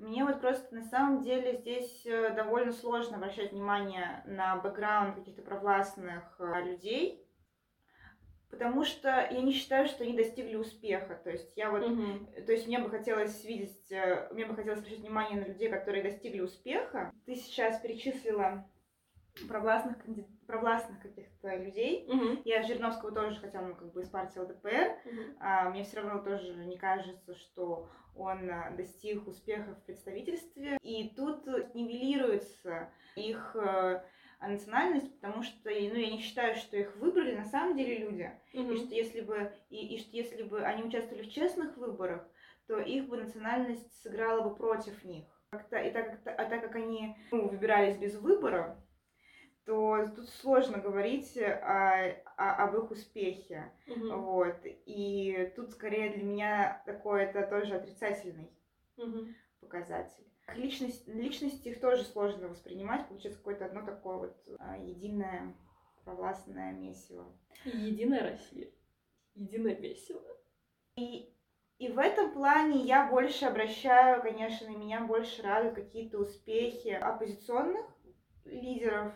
Мне 0.00 0.24
вот 0.24 0.40
просто 0.40 0.74
на 0.74 0.82
самом 0.82 1.22
деле 1.22 1.56
здесь 1.56 2.04
э, 2.04 2.34
довольно 2.34 2.72
сложно 2.72 3.16
обращать 3.16 3.52
внимание 3.52 4.22
на 4.26 4.56
бэкграунд 4.56 5.14
каких-то 5.14 5.42
провластных 5.42 6.36
э, 6.40 6.62
людей, 6.64 7.24
потому 8.50 8.84
что 8.84 9.08
я 9.08 9.40
не 9.42 9.52
считаю, 9.52 9.86
что 9.86 10.04
они 10.04 10.16
достигли 10.16 10.56
успеха. 10.56 11.20
То 11.22 11.30
есть 11.30 11.56
я 11.56 11.70
вот, 11.70 11.86
Мгм. 11.86 12.26
то 12.46 12.52
есть 12.52 12.66
мне 12.66 12.78
бы 12.78 12.90
хотелось 12.90 13.44
видеть, 13.44 13.90
э, 13.92 14.28
мне 14.32 14.46
бы 14.46 14.54
хотелось 14.54 14.80
обращать 14.80 15.00
внимание 15.00 15.40
на 15.40 15.46
людей, 15.46 15.68
которые 15.68 16.02
достигли 16.02 16.40
успеха. 16.40 17.12
Ты 17.26 17.34
сейчас 17.36 17.80
перечислила 17.80 18.68
провластных, 19.48 20.02
канди- 20.02 20.26
провластных 20.46 21.00
каких-то 21.00 21.54
людей. 21.56 22.06
Мгм. 22.08 22.40
Я 22.44 22.62
Жириновского 22.62 23.12
тоже, 23.12 23.38
хотя 23.40 23.60
он 23.62 23.74
как 23.76 23.92
бы 23.92 24.02
из 24.02 24.08
партии 24.08 24.38
ЛДПР, 24.40 24.98
Мгм. 25.04 25.36
а, 25.40 25.70
мне 25.70 25.84
все 25.84 26.00
равно 26.00 26.22
тоже 26.22 26.54
не 26.54 26.76
кажется, 26.76 27.34
что 27.36 27.88
он 28.16 28.50
а, 28.50 28.70
достиг 28.70 29.28
успеха 29.28 29.74
в 29.76 29.84
представительстве. 29.84 30.76
И 30.82 31.10
тут 31.14 31.46
нивелируется 31.74 32.90
их 33.14 33.54
э, 33.54 34.02
национальность, 34.46 35.12
потому 35.18 35.42
что 35.42 35.68
ну, 35.68 35.74
я 35.74 36.10
не 36.10 36.20
считаю, 36.20 36.54
что 36.54 36.76
их 36.76 36.94
выбрали 36.96 37.34
на 37.34 37.44
самом 37.44 37.76
деле 37.76 37.98
люди. 37.98 38.30
И 38.52 38.58
Мгм. 38.60 38.76
что 38.76 38.94
если 38.94 39.20
бы, 39.20 39.52
и, 39.70 39.96
и 39.96 39.98
что 39.98 40.16
если 40.16 40.44
бы 40.44 40.62
они 40.62 40.84
участвовали 40.84 41.24
в 41.24 41.30
честных 41.30 41.76
выборах, 41.76 42.24
то 42.68 42.78
их 42.78 43.08
бы 43.08 43.16
национальность 43.16 43.92
сыграла 44.02 44.48
бы 44.48 44.54
против 44.54 45.02
них. 45.04 45.24
Как-то, 45.50 45.78
и 45.78 45.90
так 45.90 46.22
как, 46.22 46.38
а 46.38 46.44
так 46.44 46.62
как 46.62 46.76
они 46.76 47.16
ну, 47.32 47.48
выбирались 47.48 47.96
без 47.96 48.14
выбора, 48.14 48.78
то 49.64 50.06
тут 50.14 50.28
сложно 50.28 50.78
говорить 50.78 51.36
о- 51.38 52.14
о- 52.36 52.64
об 52.64 52.76
их 52.76 52.90
успехе. 52.90 53.72
Мгм. 53.86 54.22
Вот. 54.22 54.56
И 54.64 55.52
тут 55.56 55.70
скорее 55.72 56.10
для 56.10 56.22
меня 56.22 56.82
такой 56.86 57.24
это 57.24 57.42
тоже 57.42 57.74
отрицательный 57.74 58.50
Мгм. 58.96 59.34
показатель. 59.60 60.27
Личность, 60.54 61.06
личность 61.06 61.66
их 61.66 61.80
тоже 61.80 62.04
сложно 62.04 62.48
воспринимать, 62.48 63.06
получается 63.08 63.38
какое-то 63.38 63.66
одно 63.66 63.84
такое 63.84 64.16
вот 64.16 64.36
а, 64.58 64.76
единое 64.78 65.54
провластное 66.04 66.72
месиво. 66.72 67.26
Единая 67.64 68.30
Россия. 68.30 68.70
Единое 69.34 69.74
весело. 69.74 70.22
И, 70.96 71.32
и 71.78 71.88
в 71.88 71.98
этом 71.98 72.32
плане 72.32 72.82
я 72.82 73.08
больше 73.08 73.44
обращаю, 73.44 74.22
конечно, 74.22 74.68
меня 74.68 75.04
больше 75.04 75.42
радуют 75.42 75.74
какие-то 75.74 76.18
успехи 76.18 76.88
оппозиционных 76.88 77.86
лидеров. 78.44 79.12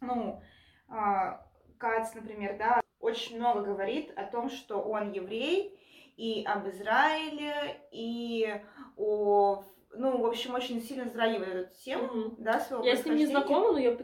Ну, 0.00 0.40
а, 0.88 1.46
Кац, 1.78 2.14
например, 2.14 2.56
да, 2.58 2.80
очень 2.98 3.36
много 3.36 3.62
говорит 3.62 4.12
о 4.16 4.24
том, 4.24 4.50
что 4.50 4.80
он 4.80 5.12
еврей, 5.12 5.78
и 6.16 6.44
об 6.44 6.68
Израиле, 6.68 7.80
и 7.92 8.60
о... 8.96 9.62
Ну, 9.98 10.18
в 10.18 10.26
общем, 10.26 10.54
очень 10.54 10.80
сильно 10.80 11.04
затрагивает 11.04 11.54
эту 11.54 11.74
тему, 11.82 12.04
Мгм. 12.04 12.34
да, 12.38 12.60
своего 12.60 12.84
Я 12.84 12.96
с 12.96 13.04
ним 13.04 13.16
не 13.16 13.26
знакома, 13.26 13.72
но 13.72 13.78
я 13.78 13.96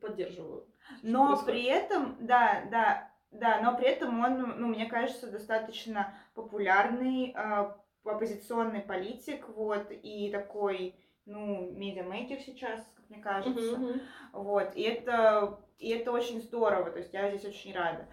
поддерживаю. 0.00 0.66
Но 1.02 1.28
происходит. 1.28 1.46
при 1.46 1.64
этом, 1.64 2.16
да, 2.20 2.64
да, 2.70 3.10
да, 3.30 3.60
но 3.60 3.76
при 3.76 3.86
этом 3.86 4.18
он, 4.24 4.54
ну, 4.58 4.68
мне 4.68 4.86
кажется, 4.86 5.30
достаточно 5.30 6.14
популярный 6.34 7.34
э, 7.36 7.72
оппозиционный 8.04 8.80
политик, 8.80 9.48
вот, 9.48 9.86
и 9.90 10.30
такой, 10.30 10.96
ну, 11.26 11.70
медиамейкер 11.70 12.40
сейчас, 12.40 12.80
как 12.96 13.08
мне 13.10 13.22
кажется, 13.22 13.76
Мгм, 13.76 13.86
мгм. 13.86 14.00
вот, 14.32 14.74
и 14.74 14.82
это, 14.82 15.60
и 15.78 15.90
это 15.90 16.12
очень 16.12 16.40
здорово, 16.40 16.90
то 16.90 16.98
есть 16.98 17.12
я 17.12 17.28
здесь 17.30 17.44
очень 17.44 17.74
рада, 17.74 18.08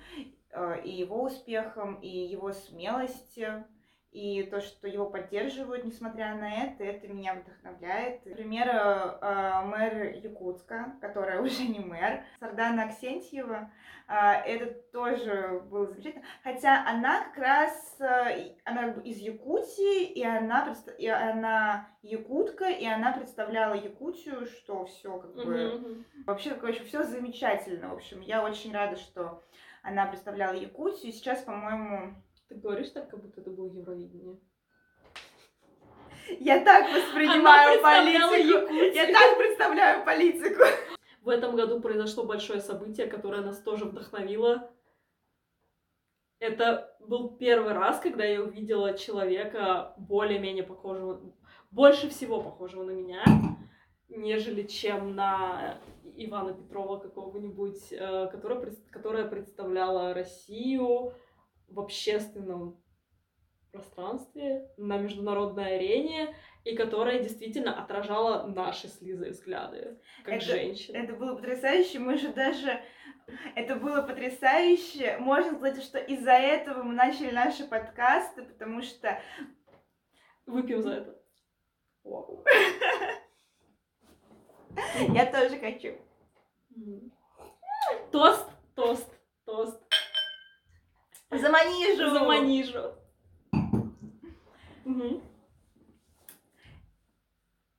Э, 0.51 0.81
и 0.84 0.89
его 0.89 1.24
успехам, 1.24 1.96
и 2.01 2.08
его 2.08 2.51
смелости, 2.53 3.63
и 4.12 4.44
то, 4.44 4.60
что 4.60 4.88
его 4.88 5.10
поддерживают, 5.10 5.86
несмотря 5.86 6.34
на 6.36 6.63
это, 6.63 6.84
это 6.84 7.08
меня 7.08 7.36
вдохновляет. 7.36 8.25
Например, 8.25 8.68
э, 8.68 9.62
мэр 9.66 10.16
Якутска, 10.24 10.96
которая 11.00 11.42
уже 11.42 11.68
не 11.68 11.80
мэр, 11.80 12.24
Сардана 12.39 12.84
Аксентьева, 12.86 13.72
э, 14.08 14.13
это 14.13 14.74
тоже 14.92 15.62
было 15.70 15.86
замечательно. 15.86 16.24
Хотя 16.44 16.88
она 16.88 17.24
как 17.25 17.38
раз, 17.38 18.00
и- 18.36 18.58
она 18.66 18.86
как 18.86 18.96
бы 18.96 19.04
из 19.04 19.18
Якутии, 19.20 20.06
и 20.06 20.24
она, 20.24 20.75
и 20.98 21.08
она 21.08 21.88
якутка, 22.01 22.66
и 22.70 22.86
она 22.86 23.12
представляла 23.12 23.74
Якутию, 23.75 24.46
что 24.48 24.86
все 24.86 25.20
как 25.20 25.36
бы... 25.36 25.44
Мгм, 25.46 25.92
мгм. 25.92 26.06
Вообще, 26.25 26.56
короче, 26.56 26.84
все 26.84 27.04
замечательно. 27.04 27.89
В 27.89 27.94
общем, 27.94 28.22
я 28.22 28.44
очень 28.44 28.74
рада, 28.74 28.96
что 28.96 29.44
она 29.84 30.06
представляла 30.08 30.54
Якутию. 30.56 31.12
Сейчас, 31.12 31.42
по-моему, 31.44 32.16
Ты 32.50 32.56
говоришь 32.56 32.89
так, 32.89 33.10
как 33.10 33.22
будто 33.22 33.41
это 33.41 33.51
было 33.51 33.68
Евровидение. 33.68 34.39
я 36.39 36.63
так 36.65 36.91
воспринимаю 36.91 37.79
политику. 37.79 38.34
Якутию. 38.34 38.94
Я 38.94 39.13
так 39.13 39.38
представляю 39.38 40.03
политику. 40.03 40.63
В 41.22 41.29
этом 41.29 41.56
году 41.56 41.79
произошло 41.79 42.24
большое 42.24 42.60
событие, 42.60 43.06
которое 43.06 43.44
нас 43.44 43.62
тоже 43.62 43.86
вдохновило. 43.86 44.72
Это 46.39 46.98
был 47.00 47.38
первый 47.38 47.74
раз, 47.74 48.00
когда 48.00 48.25
я 48.25 48.41
увидела 48.41 48.98
человека 48.98 49.94
более-менее 49.98 50.63
похожего, 50.63 51.22
больше 51.70 52.10
всего 52.10 52.41
похожего 52.41 52.84
на 52.84 52.91
меня, 52.91 53.24
нежели 54.08 54.63
чем 54.63 55.15
на 55.15 55.77
Ивана 56.15 56.53
Петрова 56.53 56.98
какого-нибудь, 56.98 57.91
э, 57.91 58.27
которая, 58.32 58.74
которая 58.89 59.27
представляла 59.27 60.15
Россию 60.15 61.13
в 61.72 61.80
общественном 61.80 62.82
пространстве, 63.72 64.68
на 64.78 64.98
международной 64.98 65.76
арене, 65.76 66.36
и 66.64 66.76
которая 66.76 67.22
действительно 67.22 67.82
отражала 67.82 68.48
наши 68.48 68.88
с 68.88 69.02
Лизой 69.02 69.32
взгляды, 69.32 70.00
как 70.24 70.36
Это- 70.36 70.46
женщин. 70.46 70.96
Это 70.96 71.14
было 71.14 71.36
потрясающе. 71.36 72.00
Мы 72.00 72.18
же 72.18 72.34
даже... 72.34 72.82
Это 73.56 73.76
было 73.76 74.02
потрясающе. 74.02 75.18
Можно 75.20 75.58
сказать, 75.58 75.84
что 75.84 76.00
из-за 76.00 76.32
этого 76.32 76.82
мы 76.82 76.94
начали 76.94 77.32
наши 77.32 77.68
подкасты, 77.68 78.44
потому 78.44 78.82
что... 78.82 79.22
Выпьем 80.48 80.82
за 80.82 80.94
это. 80.94 81.20
Я 85.14 85.32
тоже 85.32 85.60
хочу. 85.60 85.96
Тост, 88.12 88.50
тост, 88.76 89.08
тост. 89.46 89.82
За 91.31 91.50
Манижу! 91.50 92.09
За 92.09 92.24
Манижу. 92.24 92.95
Мгм. 94.86 95.21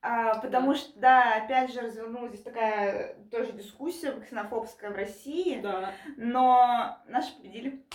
А, 0.03 0.39
потому 0.39 0.73
что, 0.73 0.97
да, 0.99 1.35
опять 1.43 1.71
же, 1.73 1.81
развернулась 1.81 2.31
здесь 2.31 2.43
такая 2.43 3.15
тоже 3.29 3.51
дискуссия 3.51 4.19
ксенофобская 4.19 4.89
в 4.89 4.95
России, 4.95 5.59
Да. 5.61 5.93
но 6.17 6.97
наши 7.07 7.35
победили. 7.35 7.85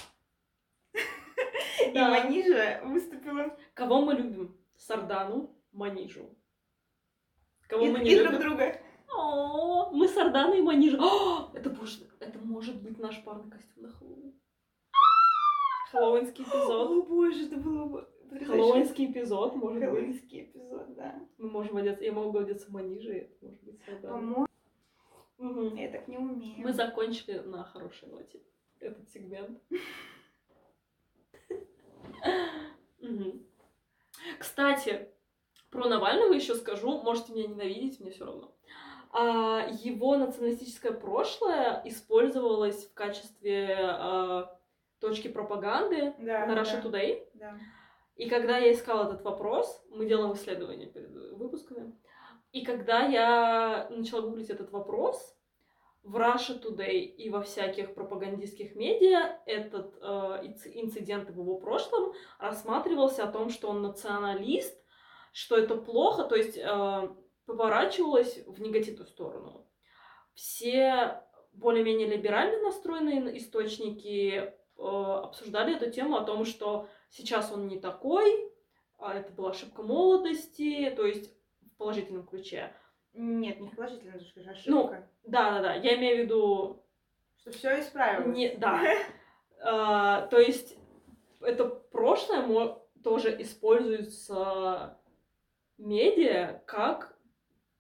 И 1.89 1.93
Да. 1.93 2.11
Манижа 2.11 2.81
выступила. 2.85 3.59
Кого 3.75 4.03
мы 4.03 4.15
любим? 4.15 4.57
Сардану, 4.77 5.51
Манижу. 5.73 6.29
Кого 7.67 7.87
И, 7.87 7.91
мы 7.91 8.01
не 8.01 8.13
и 8.13 8.19
друг 8.19 8.33
любим? 8.35 8.49
друга. 8.51 8.81
О, 9.09 9.91
мы 9.91 10.07
Сардана 10.09 10.55
и 10.55 10.61
Манижа. 10.63 10.99
О, 11.01 11.51
это, 11.55 11.71
может, 11.71 12.05
это 12.21 12.39
может 12.39 12.81
быть 12.83 12.99
наш 12.99 13.21
парный 13.25 13.51
костюм 13.51 13.83
на 13.85 13.91
Хэллоуин. 13.91 14.36
Хэллоуинский 15.91 16.45
эпизод. 16.45 16.91
О 16.91 17.03
боже, 17.03 17.47
это 17.47 17.57
было. 17.57 18.09
Хэллоуинский 18.31 19.07
эпизод, 19.13 19.55
может 19.57 19.81
быть. 19.81 19.89
Хэллоуинский 19.89 20.43
эпизод, 20.45 20.95
да. 20.95 21.15
Мы 21.39 21.49
можем 21.51 21.77
одеться, 21.77 22.05
я 22.05 22.13
могу 22.13 22.39
одеться 22.39 22.71
Манижей, 22.73 23.19
это 23.19 23.35
может 23.45 23.63
быть. 23.63 23.81
По-моему, 24.03 24.47
Мгм. 25.39 25.77
я 25.77 25.91
так 25.91 26.09
не 26.09 26.19
умею. 26.19 26.59
Мы 26.59 26.73
закончили 26.73 27.39
на 27.39 27.65
хорошей 27.65 28.09
ноте 28.09 28.41
этот 28.81 29.09
сегмент. 29.11 29.61
Кстати, 34.39 35.09
про 35.71 35.89
Навального 35.89 36.33
еще 36.33 36.55
скажу, 36.55 37.01
можете 37.03 37.33
меня 37.33 37.47
ненавидеть, 37.49 38.01
мне 38.01 38.11
все 38.11 38.25
равно. 38.25 38.53
А, 39.13 39.69
Его 39.83 40.17
националистическое 40.17 40.93
прошлое 40.93 41.81
использовалось 41.85 42.87
в 42.87 42.95
качестве 42.95 43.77
а, 43.81 44.56
точки 45.01 45.29
пропаганды 45.29 46.15
да, 46.19 46.47
на 46.47 46.53
Russia 46.53 46.81
да, 46.83 46.89
Today. 46.89 47.29
да. 47.35 47.59
И 48.17 48.29
когда 48.29 48.59
я 48.59 48.73
искала 48.73 49.07
этот 49.07 49.23
вопрос, 49.23 49.85
мы 49.91 50.07
делаем 50.07 50.33
исследования 50.33 50.87
перед 50.87 51.11
выпусками, 51.11 51.95
и 52.53 52.65
когда 52.65 53.01
я 53.07 53.89
начала 53.91 54.23
гуглить 54.23 54.49
этот 54.49 54.71
вопрос, 54.71 55.37
в 56.07 56.17
Russia 56.17 56.63
Today 56.63 57.01
и 57.01 57.31
во 57.31 57.43
всяких 57.43 57.95
пропагандистских 57.95 58.77
медиа 58.77 59.41
этот 59.45 59.97
э, 60.01 60.07
инци- 60.45 60.71
инцидент 60.75 61.31
в 61.31 61.39
его 61.39 61.59
прошлом 61.59 62.13
рассматривался 62.39 63.25
о 63.25 63.33
том, 63.33 63.51
что 63.51 63.69
он 63.69 63.83
националист, 63.83 64.81
что 65.33 65.57
это 65.59 65.77
плохо, 65.77 66.23
то 66.23 66.37
есть 66.37 66.57
э, 66.57 67.09
поворачивалось 67.45 68.39
в 68.47 68.61
негативную 68.61 69.09
сторону. 69.09 69.67
Все 70.35 71.23
более-менее 71.53 72.07
либерально 72.07 72.63
настроенные 72.63 73.39
источники 73.39 74.55
обсуждали 74.79 75.77
эту 75.77 75.91
тему 75.91 76.17
о 76.17 76.25
том, 76.25 76.45
что 76.45 76.89
сейчас 77.11 77.53
он 77.53 77.69
не 77.69 77.79
такой, 77.79 78.53
а 78.99 79.15
это 79.15 79.33
была 79.33 79.51
ошибка 79.51 79.83
молодости, 79.83 80.93
то 80.97 81.07
есть 81.07 81.33
в 81.63 81.77
положительном 81.77 82.27
ключе. 82.27 82.75
Нет, 83.13 83.61
не 83.61 83.69
положительно, 83.71 84.13
потому 84.13 84.31
что 84.31 84.41
это 84.41 84.51
Ну, 84.67 84.81
ошибка. 84.85 85.09
Да-да-да, 85.25 85.75
я 85.75 85.97
имею 85.97 86.17
в 86.17 86.21
виду... 86.21 86.83
Что 87.39 87.51
все 87.51 87.81
исправилось. 87.81 88.37
Не, 88.37 88.57
да. 88.57 88.83
А, 89.63 90.27
то 90.31 90.39
есть 90.39 90.77
это 91.41 91.67
прошлое 91.67 92.77
тоже 93.03 93.41
используется 93.41 94.99
медиа 95.79 96.63
как 96.67 97.17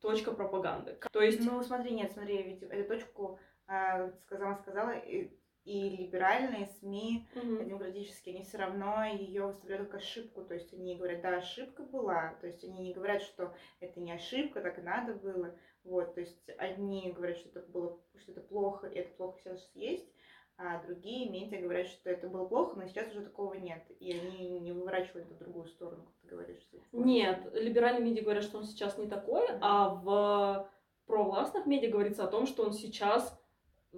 точка 0.00 0.32
пропаганды. 0.32 0.98
То 1.12 1.20
есть... 1.20 1.44
Ну, 1.44 1.62
смотри, 1.62 1.92
нет, 1.92 2.12
смотри, 2.12 2.42
ведь 2.42 2.62
эту 2.62 2.88
точку, 2.88 3.38
а, 3.66 4.10
сказала, 4.24 4.54
сказала, 4.54 4.92
и, 4.92 5.30
и 5.66 5.90
либеральные 5.90 6.66
СМИ, 6.78 7.26
Мгм. 7.34 7.66
демократические, 7.68 8.36
они 8.36 8.44
все 8.44 8.56
равно 8.58 9.04
ее 9.04 9.48
выставляют 9.48 9.88
как 9.90 10.00
ошибку. 10.00 10.42
То 10.42 10.54
есть 10.54 10.72
они 10.72 10.94
говорят, 10.96 11.20
да, 11.22 11.36
ошибка 11.36 11.82
была. 11.82 12.34
То 12.40 12.46
есть 12.46 12.64
они 12.64 12.78
не 12.84 12.94
говорят, 12.94 13.20
что 13.20 13.52
это 13.80 14.00
не 14.00 14.12
ошибка, 14.12 14.60
так 14.60 14.78
и 14.78 14.82
надо 14.82 15.14
было. 15.14 15.54
Вот, 15.82 16.14
то 16.14 16.20
есть 16.20 16.48
одни 16.58 17.12
говорят, 17.12 17.36
что 17.36 17.48
это 17.58 17.68
было, 17.70 17.98
что 18.16 18.32
это 18.32 18.40
плохо, 18.40 18.86
и 18.86 18.98
это 18.98 19.10
плохо 19.16 19.38
сейчас 19.40 19.70
есть, 19.74 20.08
а 20.56 20.82
другие 20.84 21.28
медиа 21.30 21.60
говорят, 21.60 21.86
что 21.88 22.10
это 22.10 22.28
было 22.28 22.44
плохо, 22.46 22.76
но 22.76 22.86
сейчас 22.88 23.08
уже 23.10 23.22
такого 23.22 23.54
нет. 23.54 23.84
И 24.00 24.12
они 24.12 24.58
не 24.60 24.72
выворачивают 24.72 25.28
в 25.28 25.38
другую 25.38 25.66
сторону, 25.66 26.04
как 26.04 26.14
ты 26.22 26.28
говоришь. 26.28 26.60
что 26.62 26.76
это. 26.78 26.86
Нет, 26.92 27.40
либеральные 27.54 28.04
медиа 28.04 28.22
говорят, 28.22 28.44
что 28.44 28.58
он 28.58 28.64
сейчас 28.64 28.98
не 28.98 29.06
такой, 29.08 29.46
а 29.60 29.90
в 29.94 30.68
провластных 31.06 31.66
медиа 31.66 31.90
говорится 31.90 32.24
о 32.24 32.28
том, 32.28 32.46
что 32.46 32.64
он 32.64 32.72
сейчас 32.72 33.38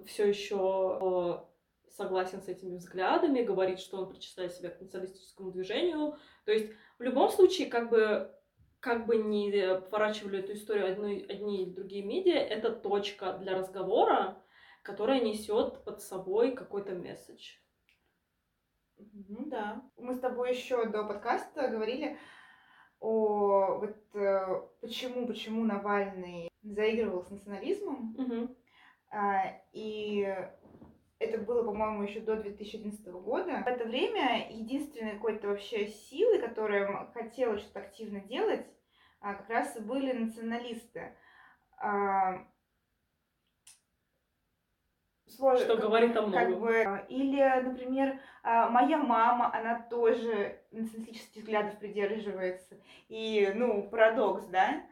все 0.05 0.27
еще 0.27 1.45
согласен 1.91 2.41
с 2.41 2.47
этими 2.47 2.77
взглядами, 2.77 3.41
говорит, 3.41 3.79
что 3.79 3.97
он 3.97 4.09
причисляет 4.09 4.53
себя 4.53 4.69
к 4.69 4.79
националистическому 4.79 5.51
движению. 5.51 6.15
То 6.45 6.51
есть 6.51 6.71
в 6.97 7.03
любом 7.03 7.29
случае, 7.29 7.67
как 7.67 7.89
бы 7.89 8.33
как 8.79 9.05
бы 9.05 9.17
ни 9.17 9.51
поворачивали 9.89 10.39
эту 10.39 10.53
историю 10.53 10.87
одни, 10.87 11.25
одни 11.27 11.63
или 11.63 11.73
другие 11.73 12.05
медиа, 12.05 12.37
это 12.37 12.71
точка 12.71 13.33
для 13.33 13.57
разговора, 13.57 14.41
которая 14.83 15.19
несет 15.19 15.83
под 15.83 16.01
собой 16.01 16.53
какой-то 16.53 16.95
месседж. 16.95 17.55
Ну 18.97 19.45
да. 19.45 19.83
Мы 19.97 20.13
с 20.13 20.19
тобой 20.19 20.51
еще 20.51 20.85
до 20.85 21.03
подкаста 21.03 21.67
говорили 21.67 22.17
о 22.99 23.79
вот 23.79 24.15
э, 24.15 24.61
почему, 24.81 25.25
почему 25.25 25.63
Навальный 25.63 26.49
заигрывал 26.63 27.23
с 27.23 27.29
национализмом. 27.29 28.55
А, 29.11 29.57
и 29.73 30.37
это 31.19 31.37
было, 31.37 31.63
по-моему, 31.63 32.03
еще 32.03 32.21
до 32.21 32.37
2011 32.37 33.05
года. 33.07 33.61
В 33.63 33.67
это 33.67 33.83
время 33.85 34.49
единственной 34.49 35.13
какой-то 35.13 35.49
вообще 35.49 35.87
силы, 35.87 36.39
которая 36.39 37.11
хотела 37.13 37.57
что-то 37.57 37.81
активно 37.81 38.21
делать, 38.21 38.65
а, 39.19 39.33
как 39.33 39.49
раз 39.49 39.75
и 39.75 39.81
были 39.81 40.13
националисты. 40.13 41.13
А, 41.77 42.47
сложно- 45.27 45.65
Что 45.65 45.75
как- 45.75 45.83
говорит 45.85 46.11
о 46.11 46.21
как 46.21 46.27
многом. 46.27 46.59
бы, 46.61 46.81
а, 46.83 47.05
или, 47.09 47.61
например, 47.61 48.19
моя 48.43 48.97
мама, 48.97 49.53
она 49.53 49.81
тоже 49.89 50.61
националистических 50.71 51.41
взглядов 51.41 51.77
придерживается. 51.79 52.77
И, 53.09 53.51
ну, 53.55 53.89
парадокс, 53.89 54.45
да, 54.45 54.83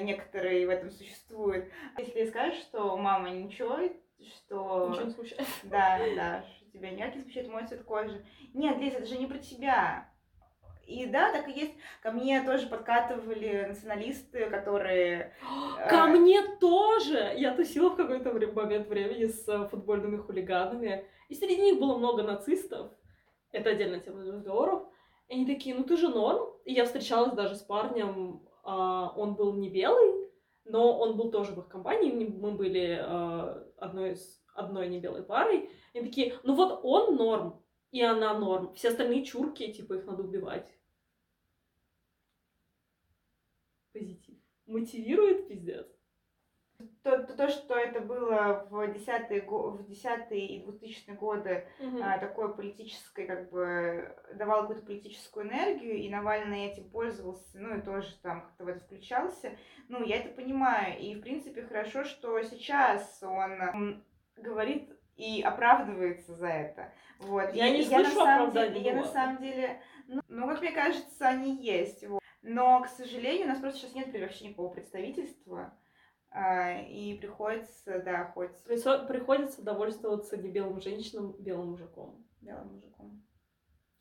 некоторые 0.00 0.66
в 0.68 0.70
этом 0.70 0.90
существуют. 0.90 1.68
Если 1.98 2.26
скажешь, 2.26 2.60
что 2.62 2.96
мама 2.96 3.30
ничего, 3.30 3.80
что... 4.20 4.88
Ничего 4.90 5.04
не 5.04 5.12
смущает. 5.12 5.48
Да, 5.64 5.98
да, 6.16 6.44
что 6.56 6.70
тебя 6.70 6.90
никак 6.90 7.14
не 7.14 7.22
смущает 7.22 7.48
мой 7.48 7.66
цвет 7.66 7.84
кожи. 7.84 8.24
Нет, 8.52 8.78
Лиз, 8.78 8.94
это 8.94 9.06
же 9.06 9.18
не 9.18 9.26
про 9.26 9.38
тебя. 9.38 10.08
И 10.86 11.06
да, 11.06 11.32
так 11.32 11.48
и 11.48 11.52
есть. 11.52 11.74
Ко 12.02 12.10
мне 12.10 12.42
тоже 12.42 12.66
подкатывали 12.66 13.66
националисты, 13.68 14.50
которые... 14.50 15.34
Ко 15.88 15.96
э, 15.96 16.06
мне 16.08 16.42
тоже! 16.58 17.34
Я 17.36 17.54
тусила 17.54 17.90
в 17.90 17.96
какой-то 17.96 18.32
момент 18.32 18.88
времени 18.88 19.26
с 19.26 19.48
э, 19.48 19.68
футбольными 19.68 20.18
хулиганами, 20.18 21.06
и 21.28 21.34
среди 21.34 21.56
них 21.62 21.78
было 21.78 21.96
много 21.96 22.22
нацистов. 22.22 22.92
Это 23.50 23.70
отдельная 23.70 24.00
тема 24.00 24.20
для 24.20 24.32
разговоров. 24.32 24.82
И 25.28 25.34
они 25.34 25.46
такие, 25.46 25.74
ну 25.74 25.84
ты 25.84 25.96
же 25.96 26.08
норм. 26.08 26.50
И 26.64 26.72
я 26.72 26.84
встречалась 26.84 27.32
даже 27.32 27.54
с 27.54 27.62
парнем, 27.62 28.42
а, 28.62 29.12
он 29.16 29.34
был 29.34 29.54
не 29.54 29.68
белый, 29.68 30.23
но 30.64 30.98
он 30.98 31.16
был 31.16 31.30
тоже 31.30 31.52
в 31.52 31.58
их 31.60 31.68
компании, 31.68 32.12
мы- 32.12 32.52
были 32.52 32.98
а, 33.00 33.66
одной, 33.76 34.12
из, 34.12 34.42
одной 34.54 34.88
небелой 34.88 35.22
парой. 35.22 35.70
И 35.92 36.00
такие, 36.00 36.38
ну 36.42 36.54
вот 36.54 36.80
он 36.82 37.16
норм, 37.16 37.62
и 37.90 38.02
она 38.02 38.38
норм. 38.38 38.74
Все 38.74 38.88
остальные 38.88 39.24
чурки, 39.24 39.72
типа 39.72 39.94
их 39.94 40.06
надо 40.06 40.22
убивать. 40.22 40.66
Позитив. 43.92 44.36
Мотивирует 44.66 45.48
пиздец. 45.48 45.93
То, 47.04 47.18
то, 47.22 47.36
то, 47.36 47.48
что 47.50 47.74
это 47.76 48.00
было 48.00 48.66
в 48.70 48.90
десятые, 48.94 49.42
в 49.42 49.84
десятые 49.86 50.46
и 50.46 50.64
2000-е 50.66 51.14
годы 51.16 51.66
Мгм. 51.78 52.02
а, 52.02 52.16
такое 52.18 52.48
политическое, 52.48 53.26
как 53.26 53.50
бы, 53.50 54.16
давал 54.32 54.62
какую-то 54.62 54.86
политическую 54.86 55.46
энергию, 55.46 55.96
и 55.96 56.08
Навальный 56.08 56.64
этим 56.64 56.88
пользовался, 56.88 57.58
ну, 57.58 57.76
и 57.76 57.82
тоже 57.82 58.08
там 58.22 58.40
как-то 58.40 58.64
в 58.64 58.68
это 58.68 58.80
включался. 58.80 59.54
Ну, 59.88 60.02
я 60.02 60.16
это 60.16 60.30
понимаю, 60.30 60.98
и, 60.98 61.14
в 61.14 61.20
принципе, 61.20 61.60
хорошо, 61.62 62.04
что 62.04 62.40
сейчас 62.42 63.22
он 63.22 64.02
говорит 64.38 64.88
и 65.16 65.42
оправдывается 65.42 66.34
за 66.34 66.48
это. 66.48 66.90
Вот. 67.18 67.52
Я 67.52 67.66
И- 67.68 67.72
не 67.72 67.78
на 67.84 68.02
слышу 68.02 68.12
самом 68.16 68.48
оправданий, 68.48 68.74
деле- 68.80 68.86
Я 68.86 68.94
ну 68.94 69.02
на 69.02 69.08
самом 69.08 69.36
деле, 69.42 69.82
ну, 70.08 70.22
ну, 70.28 70.48
как 70.48 70.62
мне 70.62 70.72
кажется, 70.72 71.28
они 71.28 71.54
есть. 71.54 72.06
вот. 72.06 72.20
Но, 72.40 72.80
к 72.82 72.88
сожалению, 72.88 73.44
у 73.46 73.48
нас 73.50 73.58
просто 73.60 73.80
сейчас 73.80 73.94
нет 73.94 74.10
вообще 74.18 74.46
никакого 74.46 74.68
представительства. 74.72 75.76
А, 76.34 76.80
И 76.82 77.16
приходится, 77.18 78.00
да, 78.02 78.24
хоть 78.34 78.56
Приходится 78.64 79.62
довольствоваться 79.62 80.36
не 80.36 80.50
белым 80.50 80.80
женщинам, 80.80 81.32
белым 81.38 81.70
мужиком, 81.70 82.26
белым 82.40 82.74
мужиком. 82.74 83.22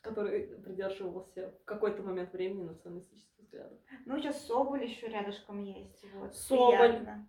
который 0.02 0.48
придерживался 0.58 1.52
в 1.62 1.64
какой-то 1.66 2.04
момент 2.04 2.34
времени 2.34 2.64
националистических 2.64 3.40
взглядов. 3.40 3.78
Ну, 4.06 4.18
сейчас 4.20 4.46
Соболь 4.46 4.84
еще 4.84 5.08
рядышком 5.08 5.64
есть. 5.64 6.04
Вот. 6.16 6.36
Соболь. 6.36 6.90
Приятно. 6.98 7.28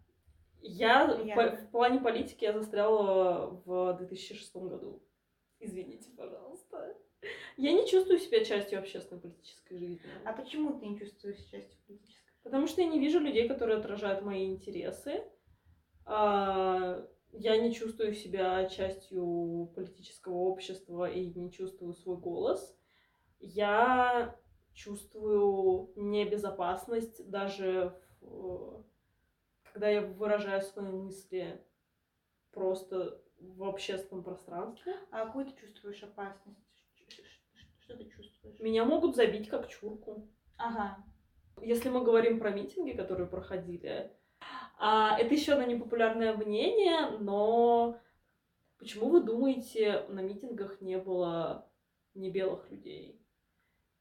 Я 0.61 1.07
Приятно. 1.09 1.51
по- 1.51 1.57
в 1.59 1.71
плане 1.71 2.01
политики 2.01 2.45
я 2.45 2.53
застряла 2.53 3.51
в 3.65 3.97
2006 3.99 4.57
году. 4.69 5.03
Извините, 5.61 6.11
пожалуйста. 6.17 6.97
Я 7.57 7.73
не 7.73 7.87
чувствую 7.87 8.19
себя 8.19 8.45
частью 8.45 8.79
общественной 8.81 9.21
политической 9.21 9.77
жизни. 9.79 10.01
А 10.25 10.33
почему 10.33 10.79
ты 10.79 10.87
не 10.87 10.99
чувствуешь 10.99 11.39
частью 11.51 11.79
политической? 11.87 12.24
Потому 12.45 12.67
что 12.67 12.83
я 12.83 12.89
не 12.89 13.01
вижу 13.01 13.19
людей, 13.19 13.49
которые 13.49 13.79
отражают 13.79 14.23
мои 14.23 14.47
интересы. 14.47 15.25
А, 16.05 17.05
я 17.33 17.57
не 17.57 17.75
чувствую 17.75 18.15
себя 18.15 18.67
частью 18.69 19.73
политического 19.75 20.35
общества 20.35 21.11
и 21.11 21.33
не 21.35 21.51
чувствую 21.51 21.95
свой 21.95 22.19
голос. 22.19 22.79
Я 23.41 24.39
чувствую 24.75 25.91
небезопасность 25.97 27.29
даже 27.31 27.99
в, 28.21 28.85
когда 29.73 29.89
я 29.89 30.03
выражаю 30.03 30.63
свои 30.63 30.93
мысли 30.93 31.65
просто 32.53 33.21
в 33.41 33.65
общественном 33.65 34.23
пространстве. 34.23 34.95
А 35.11 35.27
какую 35.27 35.47
ты 35.47 35.57
чувствуешь 35.57 36.03
опасность? 36.03 36.59
Что 37.81 37.97
ты 37.97 38.05
чувствуешь? 38.05 38.61
Меня 38.61 38.85
могут 38.85 39.17
забить 39.17 39.49
как 39.49 39.69
чурку. 39.69 40.29
Ага. 40.57 41.05
Если 41.61 41.89
мы 41.89 42.03
говорим 42.03 42.39
про 42.39 42.51
митинги, 42.51 42.93
которые 42.93 43.27
проходили, 43.27 44.11
а, 44.79 45.19
это 45.19 45.35
еще 45.35 45.53
одно 45.53 45.67
непопулярное 45.67 46.37
мнение, 46.37 47.19
но 47.21 47.99
почему 48.79 49.09
вы 49.09 49.23
думаете, 49.23 50.05
на 50.09 50.21
митингах 50.21 50.81
не 50.81 50.99
было 50.99 51.71
не 52.15 52.31
белых 52.31 52.71
людей, 52.71 53.25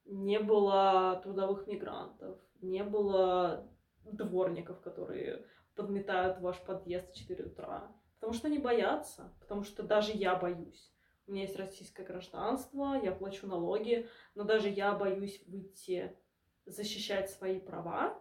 не 0.05 0.39
было 0.39 1.19
трудовых 1.23 1.67
мигрантов, 1.67 2.37
не 2.61 2.83
было 2.83 3.69
дворников, 4.03 4.81
которые 4.81 5.45
подметают 5.75 6.39
ваш 6.39 6.59
подъезд 6.61 7.11
в 7.11 7.15
4 7.15 7.45
утра? 7.45 7.91
Потому 8.19 8.33
что 8.33 8.47
они 8.47 8.57
боятся, 8.57 9.33
потому 9.39 9.63
что 9.63 9.83
даже 9.83 10.11
я 10.11 10.35
боюсь. 10.35 10.91
У 11.25 11.31
меня 11.31 11.43
есть 11.43 11.55
российское 11.55 12.03
гражданство, 12.03 12.99
я 13.01 13.13
плачу 13.13 13.47
налоги, 13.47 14.09
но 14.35 14.43
даже 14.43 14.67
я 14.69 14.93
боюсь 14.93 15.41
выйти 15.47 16.17
защищать 16.65 17.29
свои 17.29 17.59
права, 17.59 18.19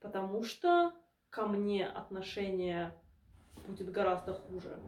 потому 0.00 0.42
что 0.42 0.92
ко 1.30 1.46
мне 1.46 1.86
отношение 1.86 2.94
будет 3.66 3.90
гораздо 3.90 4.34
хуже, 4.34 4.80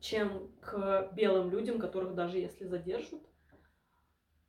чем 0.00 0.52
к 0.60 1.10
белым 1.12 1.50
людям, 1.50 1.78
которых 1.78 2.14
даже 2.14 2.38
если 2.38 2.66
задержат, 2.66 3.22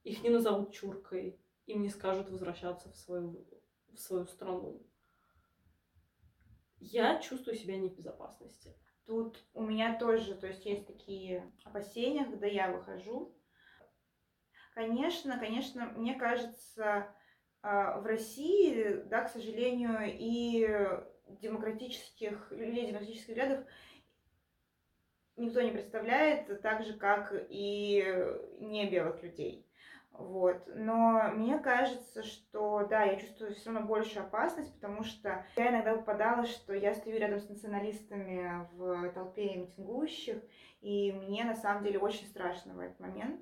их 0.03 0.23
не 0.23 0.29
назовут 0.29 0.73
чуркой, 0.73 1.39
им 1.65 1.81
не 1.81 1.89
скажут 1.89 2.29
возвращаться 2.29 2.89
в 2.89 2.95
свою, 2.95 3.45
в 3.93 3.97
свою 3.97 4.25
страну. 4.25 4.81
Я 6.79 7.19
чувствую 7.19 7.55
себя 7.55 7.77
не 7.77 7.89
в 7.89 7.95
безопасности. 7.95 8.75
Тут 9.05 9.43
у 9.53 9.63
меня 9.63 9.97
тоже, 9.97 10.35
то 10.35 10.47
есть 10.47 10.65
есть 10.65 10.85
такие 10.85 11.51
опасения, 11.63 12.25
когда 12.25 12.45
я 12.45 12.71
выхожу. 12.71 13.33
Конечно, 14.77 15.39
конечно, 15.39 15.87
мне 15.95 16.13
кажется, 16.13 17.07
а, 17.63 17.99
в 17.99 18.05
России, 18.05 19.01
да, 19.05 19.23
к 19.23 19.29
сожалению, 19.29 20.01
и 20.05 20.69
демократических, 21.41 22.51
людей 22.51 22.85
демократических 22.85 23.29
взглядов 23.29 23.65
никто 25.35 25.61
не 25.61 25.71
представляет, 25.71 26.61
так 26.61 26.85
же, 26.85 26.93
как 26.93 27.33
и 27.49 28.05
не 28.59 28.87
белых 28.87 29.23
людей. 29.23 29.67
Вот. 30.11 30.61
Но 30.67 31.31
мне 31.33 31.57
кажется, 31.57 32.21
что 32.21 32.85
да, 32.85 33.01
я 33.01 33.15
чувствую 33.15 33.55
все 33.55 33.71
равно 33.71 33.87
большую 33.87 34.27
опасность, 34.27 34.75
потому 34.75 35.03
что 35.03 35.43
я 35.55 35.71
иногда 35.71 35.95
попадала, 35.95 36.45
что 36.45 36.75
я 36.75 36.93
стою 36.93 37.17
рядом 37.17 37.39
с 37.39 37.49
националистами 37.49 38.67
в 38.73 39.11
толпе 39.13 39.55
митингующих, 39.55 40.37
и 40.81 41.11
мне 41.13 41.45
на 41.45 41.55
самом 41.55 41.83
деле 41.83 41.97
очень 41.97 42.27
страшно 42.27 42.75
в 42.75 42.79
этот 42.79 42.99
момент. 42.99 43.41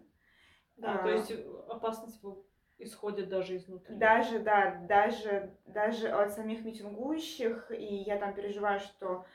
Да, 0.78 0.96
а, 0.96 1.04
то 1.04 1.10
есть 1.10 1.32
опасность 1.70 2.22
исходит 2.78 3.30
даже 3.30 3.56
изнутри. 3.56 3.96
Даже, 3.96 4.40
да, 4.40 4.82
даже, 4.88 5.56
даже 5.66 6.10
от 6.10 6.32
самих 6.34 6.64
митингующих, 6.64 7.72
и 7.72 7.96
я 7.96 8.18
там 8.18 8.34
переживаю, 8.34 8.80
что 8.80 9.26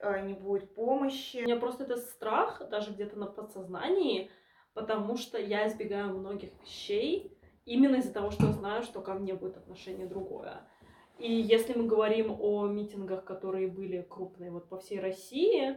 э, 0.00 0.20
не 0.26 0.34
будет 0.34 0.74
помощи. 0.74 1.38
У 1.38 1.42
меня 1.42 1.56
просто 1.56 1.84
это 1.84 1.96
страх, 1.96 2.68
даже 2.70 2.92
где-то 2.92 3.18
на 3.18 3.26
подсознании, 3.26 4.30
потому 4.74 5.16
что 5.16 5.38
я 5.38 5.66
избегаю 5.66 6.16
многих 6.16 6.50
вещей 6.60 7.36
именно 7.64 7.96
из-за 7.96 8.12
того, 8.12 8.30
что 8.30 8.52
знаю, 8.52 8.82
что 8.82 9.00
ко 9.00 9.14
мне 9.14 9.34
будет 9.34 9.56
отношение 9.56 10.06
другое. 10.06 10.62
И 11.18 11.32
если 11.32 11.78
мы 11.78 11.86
говорим 11.86 12.36
о 12.40 12.66
митингах, 12.66 13.24
которые 13.24 13.68
были 13.68 14.02
крупные 14.02 14.50
вот 14.50 14.68
по 14.68 14.78
всей 14.78 15.00
России, 15.00 15.76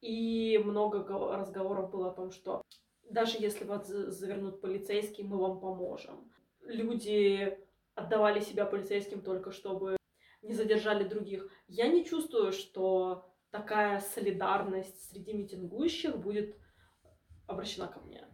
и 0.00 0.58
много 0.64 1.04
разговоров 1.36 1.90
было 1.90 2.08
о 2.08 2.14
том, 2.14 2.30
что 2.30 2.62
даже 3.10 3.38
если 3.38 3.64
вас 3.64 3.86
завернут 3.86 4.60
полицейские, 4.60 5.26
мы 5.26 5.38
вам 5.38 5.60
поможем. 5.60 6.30
Люди 6.62 7.58
отдавали 7.94 8.40
себя 8.40 8.64
полицейским 8.64 9.20
только 9.22 9.50
чтобы 9.50 9.96
не 10.42 10.54
задержали 10.54 11.06
других. 11.06 11.50
Я 11.68 11.88
не 11.88 12.04
чувствую, 12.04 12.52
что 12.52 13.30
такая 13.50 14.00
солидарность 14.00 15.10
среди 15.10 15.32
митингующих 15.32 16.16
будет 16.16 16.56
обращена 17.46 17.88
ко 17.88 18.00
мне. 18.00 18.26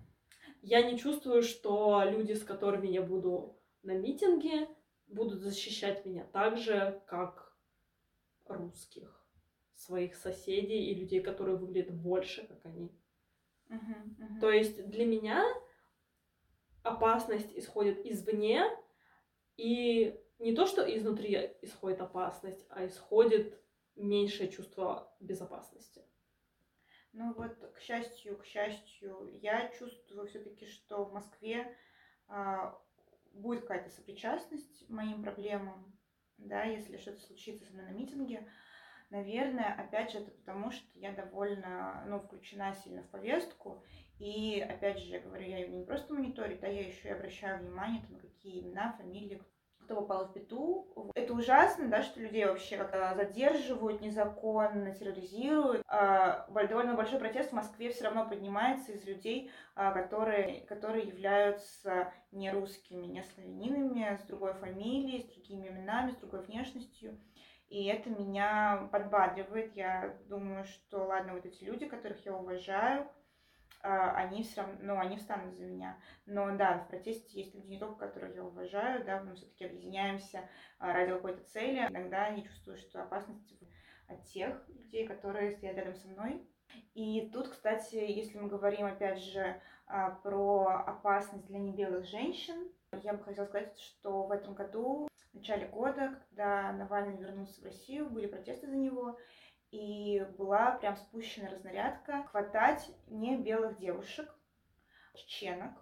Я 0.62 0.83
не 0.83 0.99
чувствую, 0.99 1.43
что 1.43 2.03
люди, 2.05 2.33
с 2.33 2.45
которыми 2.45 2.89
я 2.89 3.03
буду 3.03 3.59
на 3.83 3.93
митинге, 3.93 4.69
будут 5.07 5.41
защищать 5.41 6.05
меня 6.05 6.25
так 6.33 6.59
же, 6.59 7.03
как 7.07 7.57
русских, 8.45 9.25
своих 9.75 10.17
соседей 10.17 10.91
и 10.91 10.95
людей, 10.95 11.21
которые 11.21 11.57
выглядят 11.57 11.95
больше, 11.95 12.47
как 12.47 12.65
они. 12.67 12.91
Uh-huh, 13.68 14.16
uh-huh. 14.18 14.40
То 14.40 14.50
есть 14.50 14.88
для 14.88 15.05
меня 15.05 15.44
опасность 16.83 17.50
исходит 17.57 18.05
извне, 18.07 18.64
и 19.57 20.20
не 20.38 20.55
то, 20.55 20.66
что 20.66 20.83
изнутри 20.83 21.57
исходит 21.62 22.00
опасность, 22.00 22.64
а 22.68 22.87
исходит 22.87 23.59
меньшее 23.96 24.50
чувство 24.50 25.11
безопасности. 25.20 26.02
Ну 27.12 27.33
вот, 27.33 27.57
к 27.74 27.81
счастью, 27.81 28.37
к 28.37 28.44
счастью, 28.44 29.31
я 29.33 29.68
чувствую 29.70 30.26
все-таки, 30.26 30.66
что 30.66 31.05
в 31.05 31.14
Москве 31.14 31.74
а, 32.29 32.79
будет 33.33 33.62
какая-то 33.62 33.88
сопричастность 33.90 34.88
моим 34.90 35.22
проблемам, 35.22 35.98
да, 36.37 36.64
если 36.64 36.98
что-то 36.98 37.20
случится 37.20 37.64
со 37.64 37.72
мной 37.72 37.87
на 37.87 37.90
митинге. 37.92 38.46
Наверное, 39.11 39.73
опять 39.79 40.11
же, 40.11 40.19
это 40.19 40.33
потому, 40.33 40.71
что 40.71 40.87
я 40.95 41.12
довольно, 41.12 42.05
ну, 42.09 42.19
включена 42.19 42.75
сильно 42.75 43.03
в 43.03 43.11
повестку, 43.11 43.83
и, 44.19 44.61
опять 44.61 44.99
же, 44.99 45.07
я 45.07 45.21
говорю, 45.21 45.47
я 45.47 45.66
не 45.66 45.85
просто 45.85 46.12
мониторю, 46.12 46.59
да, 46.61 46.66
я 46.66 46.87
еще 46.87 47.09
и 47.09 47.12
обращаю 47.12 47.61
внимание, 47.61 48.03
там, 48.03 48.19
какие 48.19 48.62
имена, 48.62 48.95
фамилии, 48.99 49.40
кто 49.87 49.95
попал 49.95 50.27
в 50.27 50.33
беду. 50.33 51.12
Это 51.14 51.33
ужасно, 51.33 51.88
да, 51.88 52.03
что 52.03 52.21
людей 52.21 52.45
вообще 52.45 52.77
как-то 52.77 53.14
задерживают 53.14 54.01
незаконно, 54.01 54.92
терроризируют. 54.92 55.83
А, 55.87 56.49
довольно 56.49 56.95
большой 56.95 57.21
протест 57.21 57.51
в 57.51 57.55
Москве 57.55 57.90
все 57.90 58.05
равно 58.05 58.29
поднимается 58.29 58.92
из 58.92 59.05
людей, 59.07 59.51
а, 59.77 59.92
которые, 59.92 60.62
которые 60.62 61.07
являются 61.07 62.12
не 62.33 62.51
русскими, 62.51 63.07
не 63.07 63.23
славянинами, 63.23 64.16
с 64.16 64.27
другой 64.27 64.55
фамилией, 64.55 65.23
с 65.23 65.27
другими 65.27 65.69
именами, 65.69 66.11
с 66.11 66.16
другой 66.16 66.42
внешностью. 66.42 67.16
И 67.68 67.87
это 67.87 68.11
меня 68.11 68.88
подбадривает. 68.92 69.74
Я 69.74 70.16
думаю, 70.26 70.64
что 70.64 71.05
ладно, 71.05 71.35
вот 71.35 71.46
эти 71.46 71.64
люди, 71.64 71.87
которых 71.87 72.24
я 72.24 72.35
уважаю, 72.35 73.09
а, 73.83 74.12
они 74.16 74.42
все 74.42 74.62
равно, 74.62 74.79
ну, 74.83 74.98
они 74.98 75.16
встанут 75.16 75.55
за 75.55 75.64
меня. 75.64 75.98
Но 76.26 76.57
да, 76.57 76.79
в 76.79 76.88
протесте 76.88 77.40
есть 77.40 77.55
люди 77.55 77.68
не 77.68 77.79
только, 77.79 78.07
которых 78.07 78.35
я 78.35 78.44
уважаю, 78.44 79.05
да, 79.05 79.22
мы 79.22 79.35
все-таки 79.35 79.64
объединяемся 79.64 80.48
а, 80.79 80.92
ради 80.92 81.12
какой-то 81.12 81.42
цели. 81.44 81.87
Иногда 81.88 82.29
я 82.29 82.42
чувствую, 82.42 82.79
что 82.79 83.02
опасность 83.02 83.55
от 84.09 84.24
тех 84.24 84.68
людей, 84.68 85.07
которые 85.07 85.52
стоят 85.52 85.76
рядом 85.76 85.94
со 85.94 86.09
мной. 86.09 86.46
И 86.94 87.31
тут, 87.33 87.48
кстати, 87.48 87.96
если 87.96 88.38
мы 88.38 88.48
говорим, 88.48 88.87
опять 88.87 89.18
же, 89.18 89.61
а, 89.87 90.11
про 90.11 90.85
опасность 90.87 91.46
для 91.46 91.59
небелых 91.59 92.07
женщин, 92.07 92.72
я 93.02 93.12
бы 93.12 93.22
хотела 93.22 93.46
сказать, 93.46 93.79
что 93.79 94.24
в 94.24 94.33
этом 94.33 94.55
году, 94.55 95.09
в 95.37 95.40
начале 95.40 95.66
года, 95.66 96.18
когда 96.29 96.72
Навальный 96.72 97.16
вернулся 97.16 97.61
в 97.61 97.64
Россию, 97.64 98.09
были 98.09 98.27
протесты 98.27 98.68
за 98.68 98.77
него, 98.77 99.18
и 99.70 100.27
была 100.38 100.72
прям 100.72 100.96
спущена 100.96 101.51
разнарядка 101.51 102.25
хватать 102.25 102.90
не 103.09 103.37
белых 103.37 103.79
девушек, 103.79 104.35
чеченок, 105.14 105.72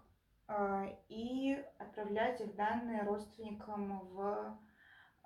а, 0.48 0.86
и 1.08 1.64
отправлять 1.78 2.40
их 2.40 2.56
данные 2.56 3.02
родственникам 3.02 4.00
в, 4.08 4.58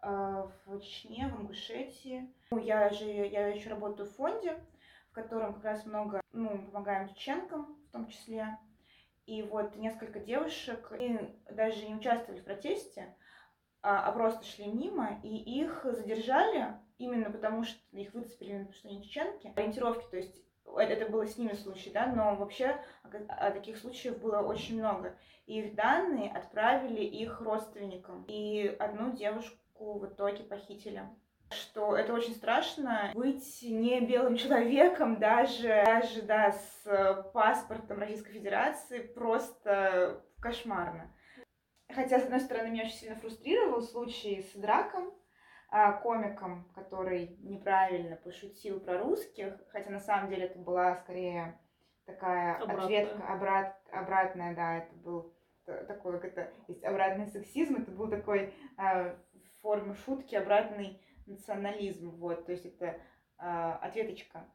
а, 0.03 0.53
в 0.67 0.81
Чечне, 0.81 1.29
в 1.29 1.41
Ингушетии. 1.41 2.31
Ну, 2.51 2.59
я 2.59 2.91
же 2.91 3.07
я 3.07 3.49
еще 3.49 3.71
работаю 3.71 4.09
в 4.09 4.15
фонде, 4.15 4.61
в 5.11 5.15
котором 5.15 5.55
как 5.55 5.65
раз 5.65 5.87
много, 5.87 6.21
ну, 6.33 6.67
помогаем 6.67 7.09
чеченкам 7.15 7.79
в 7.89 7.93
том 7.93 8.09
числе. 8.09 8.59
И 9.25 9.43
вот 9.43 9.77
несколько 9.77 10.21
девушек 10.21 10.93
и 10.99 11.19
даже 11.51 11.87
не 11.87 11.95
участвовали 11.95 12.41
в 12.41 12.45
протесте, 12.45 13.15
а, 13.83 14.07
а 14.07 14.13
просто 14.13 14.45
шли 14.45 14.67
мимо, 14.67 15.21
и 15.23 15.29
их 15.29 15.85
задержали 15.85 16.75
именно 16.99 17.31
потому, 17.31 17.65
что 17.65 17.79
их 17.93 18.13
выцепили, 18.13 18.53
потому 18.53 18.73
что 18.73 18.89
они 18.89 19.03
чеченки. 19.03 19.53
Ориентировки, 19.57 20.07
то 20.11 20.17
есть 20.17 20.43
это 20.77 21.11
было 21.11 21.27
с 21.27 21.39
ними 21.39 21.55
случай, 21.55 21.91
да, 21.91 22.07
но 22.07 22.37
вообще 22.37 22.79
таких 23.53 23.79
случаев 23.79 24.19
было 24.21 24.41
очень 24.41 24.79
много. 24.79 25.17
И 25.47 25.61
их 25.61 25.75
данные 25.75 26.31
отправили 26.31 27.03
их 27.03 27.41
родственникам. 27.41 28.25
И 28.29 28.77
одну 28.79 29.13
девушку 29.13 29.99
в 29.99 30.07
итоге 30.07 30.45
похитили 30.45 31.09
что 31.51 31.97
это 31.97 32.13
очень 32.13 32.35
страшно 32.35 33.11
быть 33.15 33.63
не 33.63 34.01
белым 34.01 34.37
человеком, 34.37 35.19
даже, 35.19 35.83
даже 35.87 36.23
да, 36.23 36.53
с 36.53 37.31
паспортом 37.33 38.01
Российской 38.01 38.33
Федерации, 38.33 38.99
просто 38.99 40.23
кошмарно. 40.41 41.11
Хотя, 41.91 42.21
с 42.21 42.25
одной 42.25 42.41
стороны, 42.41 42.71
меня 42.71 42.85
очень 42.85 42.97
сильно 42.97 43.17
фрустрировал 43.17 43.81
случай 43.83 44.43
с 44.43 44.59
Драком, 44.59 45.13
а, 45.71 45.93
комиком, 45.93 46.71
который 46.75 47.37
неправильно 47.41 48.17
пошутил 48.17 48.81
про 48.81 48.99
русских, 48.99 49.55
хотя 49.71 49.91
на 49.91 50.01
самом 50.01 50.31
деле 50.31 50.47
это 50.47 50.59
была 50.59 50.97
скорее 50.97 51.59
такая 52.07 52.57
Обратная. 52.57 52.85
ответка 52.85 53.27
обрат, 53.29 53.83
обратная, 53.93 54.55
да, 54.55 54.79
это 54.79 54.95
был 54.97 55.35
такой, 55.87 56.21
как 56.21 56.37
это, 56.37 56.53
есть 56.69 56.85
обратный 56.85 57.27
сексизм, 57.27 57.77
это 57.77 57.91
был 57.91 58.09
такой 58.09 58.55
э, 58.79 59.15
в 59.15 59.61
форме 59.61 59.95
шутки 59.95 60.35
обратный 60.35 61.03
национализм, 61.27 62.11
вот, 62.13 62.47
то 62.47 62.53
есть 62.53 62.65
это 62.65 62.87
э, 62.87 63.79
ответочка. 63.83 64.47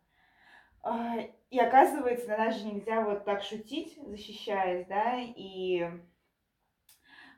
Э, 0.84 1.30
и 1.52 1.60
оказывается, 1.60 2.28
на 2.30 2.38
нас 2.38 2.56
же 2.56 2.66
нельзя 2.66 3.02
вот 3.02 3.26
так 3.26 3.44
шутить, 3.44 3.96
защищаясь, 4.04 4.88
да, 4.88 5.20
и 5.20 5.88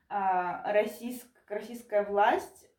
российск, 0.09 1.27
российская 1.47 2.03
власть, 2.03 2.69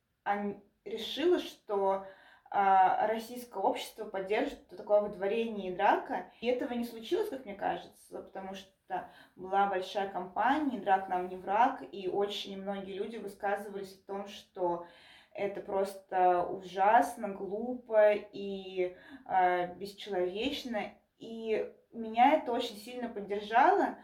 решила, 0.84 1.38
что 1.38 2.06
а, 2.50 3.06
российское 3.08 3.58
общество 3.58 4.04
поддержит 4.04 4.66
такое 4.68 5.00
выдворение 5.00 5.72
и 5.72 5.74
драка. 5.74 6.30
И 6.40 6.46
этого 6.46 6.72
не 6.72 6.84
случилось, 6.84 7.28
как 7.28 7.44
мне 7.44 7.54
кажется, 7.54 8.22
потому 8.22 8.54
что 8.54 9.10
была 9.34 9.66
большая 9.66 10.08
кампания, 10.08 10.78
драк 10.80 11.08
нам 11.08 11.28
не 11.28 11.36
враг, 11.36 11.82
и 11.90 12.08
очень 12.08 12.60
многие 12.60 12.94
люди 12.94 13.16
высказывались 13.16 13.94
о 13.94 14.06
том, 14.06 14.28
что 14.28 14.86
это 15.32 15.60
просто 15.60 16.44
ужасно, 16.44 17.28
глупо 17.28 18.12
и 18.14 18.96
э, 19.26 19.74
бесчеловечно. 19.74 20.94
И 21.18 21.70
меня 21.92 22.34
это 22.34 22.52
очень 22.52 22.76
сильно 22.76 23.08
поддержало, 23.08 23.96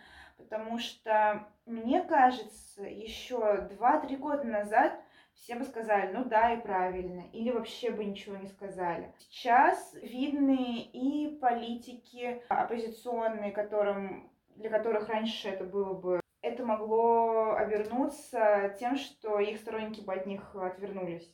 потому 0.42 0.78
что 0.78 1.46
мне 1.66 2.02
кажется, 2.02 2.85
еще 2.85 3.68
2-3 3.78 4.16
года 4.16 4.44
назад 4.44 4.92
все 5.35 5.55
бы 5.55 5.64
сказали, 5.64 6.12
ну 6.12 6.24
да, 6.24 6.55
и 6.55 6.61
правильно, 6.61 7.24
или 7.33 7.50
вообще 7.50 7.90
бы 7.90 8.05
ничего 8.05 8.37
не 8.37 8.48
сказали. 8.48 9.12
Сейчас 9.18 9.94
видны 10.02 10.83
и 10.92 11.38
политики 11.40 12.42
оппозиционные, 12.48 13.52
которым, 13.52 14.31
для 14.57 14.70
которых 14.70 15.09
раньше 15.09 15.48
это 15.48 15.64
было 15.64 15.94
бы 15.94 16.22
это 16.42 16.66
могло 16.66 17.55
обернуться 17.55 18.74
тем, 18.78 18.96
что 18.96 19.38
их 19.38 19.59
сторонники 19.59 20.00
бы 20.00 20.12
от 20.12 20.26
них 20.26 20.55
отвернулись. 20.55 21.33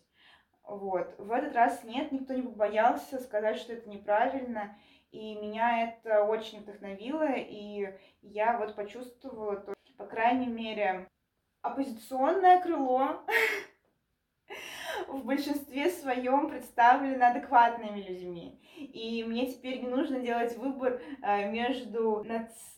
Вот. 0.63 1.15
В 1.19 1.33
этот 1.33 1.55
раз 1.55 1.83
нет, 1.83 2.13
никто 2.13 2.35
не 2.35 2.43
боялся 2.43 3.19
сказать, 3.19 3.57
что 3.57 3.73
это 3.73 3.89
неправильно, 3.89 4.77
и 5.11 5.35
меня 5.37 5.89
это 5.89 6.25
очень 6.25 6.61
вдохновило, 6.61 7.33
и 7.35 7.93
я 8.23 8.59
вот 8.59 8.75
почувствовала, 8.75 9.57
то, 9.57 9.75
по 9.97 10.05
крайней 10.05 10.47
мере, 10.47 11.09
оппозиционное 11.63 12.61
крыло 12.61 13.25
в 15.09 15.25
большинстве 15.25 15.89
своем 15.91 16.49
представлены 16.49 17.23
адекватными 17.23 18.01
людьми. 18.01 18.61
И 18.77 19.25
мне 19.25 19.47
теперь 19.47 19.81
не 19.81 19.89
нужно 19.89 20.21
делать 20.21 20.57
выбор 20.57 21.01
э, 21.23 21.51
между 21.51 22.25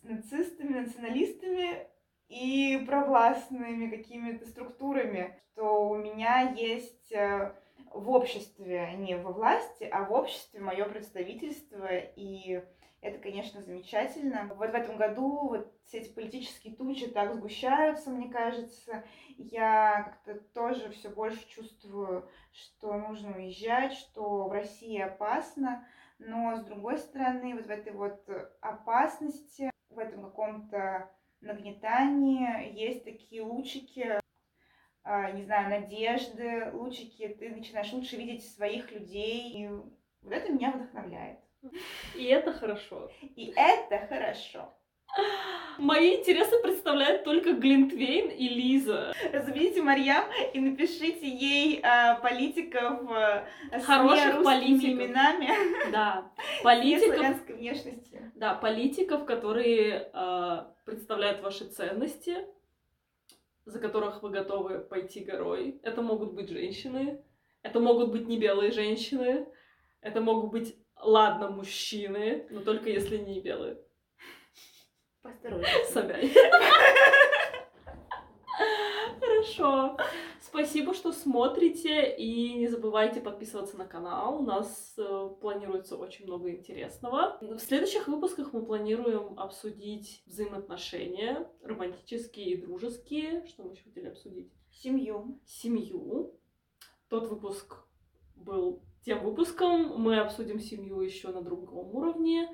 нацистами, 0.02 0.80
националистами 0.80 1.86
и 2.28 2.84
провластными 2.86 3.90
какими-то 3.90 4.46
структурами, 4.46 5.38
что 5.52 5.88
у 5.88 5.96
меня 5.96 6.52
есть 6.56 7.12
э, 7.12 7.52
в 7.92 8.10
обществе, 8.10 8.94
не 8.96 9.16
во 9.16 9.32
власти, 9.32 9.84
а 9.84 10.04
в 10.04 10.12
обществе 10.12 10.60
мое 10.60 10.84
представительство, 10.84 11.88
и 11.90 12.62
это, 13.00 13.18
конечно, 13.18 13.62
замечательно. 13.62 14.52
Вот 14.54 14.70
в 14.70 14.74
этом 14.74 14.96
году 14.98 15.48
вот 15.48 15.72
все 15.84 15.98
эти 15.98 16.12
политические 16.12 16.74
тучи 16.76 17.08
так 17.08 17.34
сгущаются, 17.34 18.10
мне 18.10 18.28
кажется. 18.28 19.04
Я 19.38 20.02
как-то 20.04 20.40
тоже 20.52 20.90
все 20.90 21.08
больше 21.08 21.48
чувствую, 21.48 22.28
что 22.52 22.92
нужно 22.92 23.36
уезжать, 23.36 23.94
что 23.94 24.48
в 24.48 24.52
России 24.52 25.00
опасно. 25.00 25.86
Но, 26.18 26.56
с 26.56 26.64
другой 26.64 26.98
стороны, 26.98 27.54
вот 27.54 27.66
в 27.66 27.70
этой 27.70 27.94
вот 27.94 28.28
опасности, 28.60 29.70
в 29.88 29.98
этом 29.98 30.22
каком-то 30.22 31.10
нагнетании 31.40 32.70
есть 32.78 33.04
такие 33.04 33.42
лучики, 33.42 34.20
не 35.04 35.44
знаю, 35.44 35.70
надежды, 35.70 36.70
лучики, 36.72 37.36
ты 37.38 37.50
начинаешь 37.50 37.92
лучше 37.92 38.16
видеть 38.16 38.48
своих 38.48 38.90
людей, 38.92 39.50
и 39.50 39.68
вот 39.68 40.32
это 40.32 40.52
меня 40.52 40.70
вдохновляет. 40.72 41.38
И 42.14 42.24
это 42.24 42.52
хорошо. 42.52 43.10
И 43.36 43.52
это 43.56 44.06
хорошо. 44.06 44.72
Мои 45.78 46.16
интересы 46.16 46.60
представляют 46.62 47.24
только 47.24 47.54
Глинтвейн 47.54 48.28
и 48.28 48.48
Лиза. 48.48 49.14
Заберите 49.32 49.82
Марьям 49.82 50.24
и 50.52 50.60
напишите 50.60 51.26
ей 51.26 51.80
э, 51.82 52.20
политиков 52.20 53.10
э, 53.10 53.80
хороших 53.80 54.44
политиков 54.44 54.90
именами. 54.90 55.48
Да, 55.90 56.30
политиков. 56.62 57.16
славянской 57.16 57.54
внешности. 57.56 58.32
Да, 58.34 58.54
политиков, 58.54 59.24
которые 59.24 60.10
э, 60.12 60.64
представляют 60.84 61.42
ваши 61.42 61.64
ценности, 61.64 62.36
за 63.64 63.78
которых 63.78 64.22
вы 64.22 64.30
готовы 64.30 64.80
пойти 64.80 65.20
горой. 65.20 65.80
Это 65.82 66.02
могут 66.02 66.32
быть 66.32 66.48
женщины, 66.48 67.22
это 67.62 67.80
могут 67.80 68.10
быть 68.10 68.26
не 68.26 68.38
белые 68.38 68.72
женщины, 68.72 69.46
это 70.00 70.20
могут 70.20 70.50
быть 70.50 70.76
Ладно, 71.02 71.48
мужчины, 71.48 72.46
но 72.50 72.60
только 72.60 72.90
если 72.90 73.16
не 73.16 73.40
белые. 73.40 73.78
Посторожнее. 75.22 75.84
Собянь. 75.86 76.30
Хорошо. 79.20 79.96
Спасибо, 80.40 80.94
что 80.94 81.12
смотрите, 81.12 82.14
и 82.16 82.54
не 82.54 82.68
забывайте 82.68 83.20
подписываться 83.20 83.76
на 83.76 83.86
канал. 83.86 84.40
У 84.40 84.42
нас 84.42 84.94
э, 84.98 85.30
планируется 85.40 85.96
очень 85.96 86.26
много 86.26 86.50
интересного. 86.50 87.38
В 87.40 87.58
следующих 87.58 88.08
выпусках 88.08 88.52
мы 88.52 88.64
планируем 88.64 89.38
обсудить 89.38 90.22
взаимоотношения, 90.26 91.48
романтические 91.62 92.50
и 92.50 92.60
дружеские. 92.60 93.46
Что 93.46 93.64
мы 93.64 93.72
еще 93.72 93.84
хотели 93.84 94.08
обсудить? 94.08 94.52
Семью. 94.70 95.40
Семью. 95.44 96.34
Тот 97.08 97.28
выпуск 97.28 97.76
был 98.34 98.82
тем 99.02 99.24
выпуском 99.24 99.98
мы 99.98 100.18
обсудим 100.18 100.60
семью 100.60 101.00
еще 101.00 101.28
на 101.28 101.42
другом 101.42 101.94
уровне. 101.94 102.48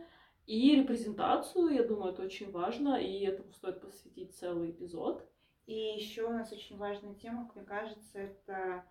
И 0.47 0.77
репрезентацию, 0.77 1.71
я 1.71 1.83
думаю, 1.83 2.13
это 2.13 2.23
очень 2.23 2.53
важно, 2.53 3.01
и 3.01 3.25
этому 3.25 3.53
стоит 3.53 3.81
посвятить 3.81 4.37
целый 4.37 4.71
эпизод. 4.71 5.29
И 5.67 5.75
еще 5.75 6.25
у 6.25 6.31
нас 6.31 6.53
очень 6.53 6.77
важная 6.77 7.15
тема, 7.15 7.47
как 7.47 7.57
мне 7.57 7.65
кажется, 7.65 8.19
это 8.19 8.85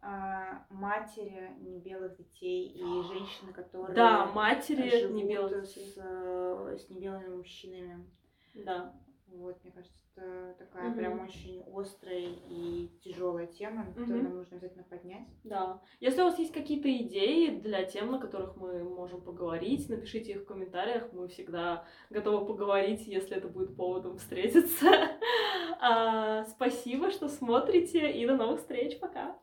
а, 0.00 0.64
матери 0.70 1.50
небелых 1.60 2.16
детей 2.16 2.68
и 2.68 2.82
женщины, 2.82 3.52
которые 3.52 3.94
да, 3.94 4.26
матери 4.26 5.10
небелых 5.12 5.64
детей. 5.64 5.86
С, 5.86 5.96
с 5.96 6.90
небелыми 6.90 7.28
мужчинами. 7.28 8.08
Да. 8.54 8.94
Вот, 9.26 9.62
мне 9.64 9.72
кажется, 9.72 9.96
это 10.14 10.54
такая 10.58 10.90
угу. 10.90 10.98
прям 10.98 11.20
очень 11.20 11.62
острая 11.72 12.34
и 12.48 12.90
тяжелая 13.02 13.46
тема, 13.46 13.86
которую 13.86 14.18
угу. 14.18 14.24
нам 14.24 14.36
нужно 14.36 14.56
обязательно 14.56 14.84
поднять. 14.84 15.26
Да. 15.42 15.80
Если 16.00 16.20
у 16.20 16.24
вас 16.24 16.38
есть 16.38 16.52
какие-то 16.52 16.94
идеи 16.98 17.60
для 17.60 17.84
тем, 17.84 18.12
на 18.12 18.18
которых 18.18 18.56
мы 18.56 18.84
можем 18.84 19.22
поговорить, 19.22 19.88
напишите 19.88 20.32
их 20.32 20.42
в 20.42 20.44
комментариях. 20.44 21.12
Мы 21.12 21.28
всегда 21.28 21.86
готовы 22.10 22.44
поговорить, 22.44 23.06
если 23.06 23.36
это 23.36 23.48
будет 23.48 23.74
поводом 23.74 24.18
встретиться. 24.18 24.86
А, 25.84 26.44
спасибо, 26.44 27.10
что 27.10 27.28
смотрите, 27.28 28.12
и 28.12 28.24
до 28.24 28.36
новых 28.36 28.60
встреч. 28.60 29.00
Пока. 29.00 29.36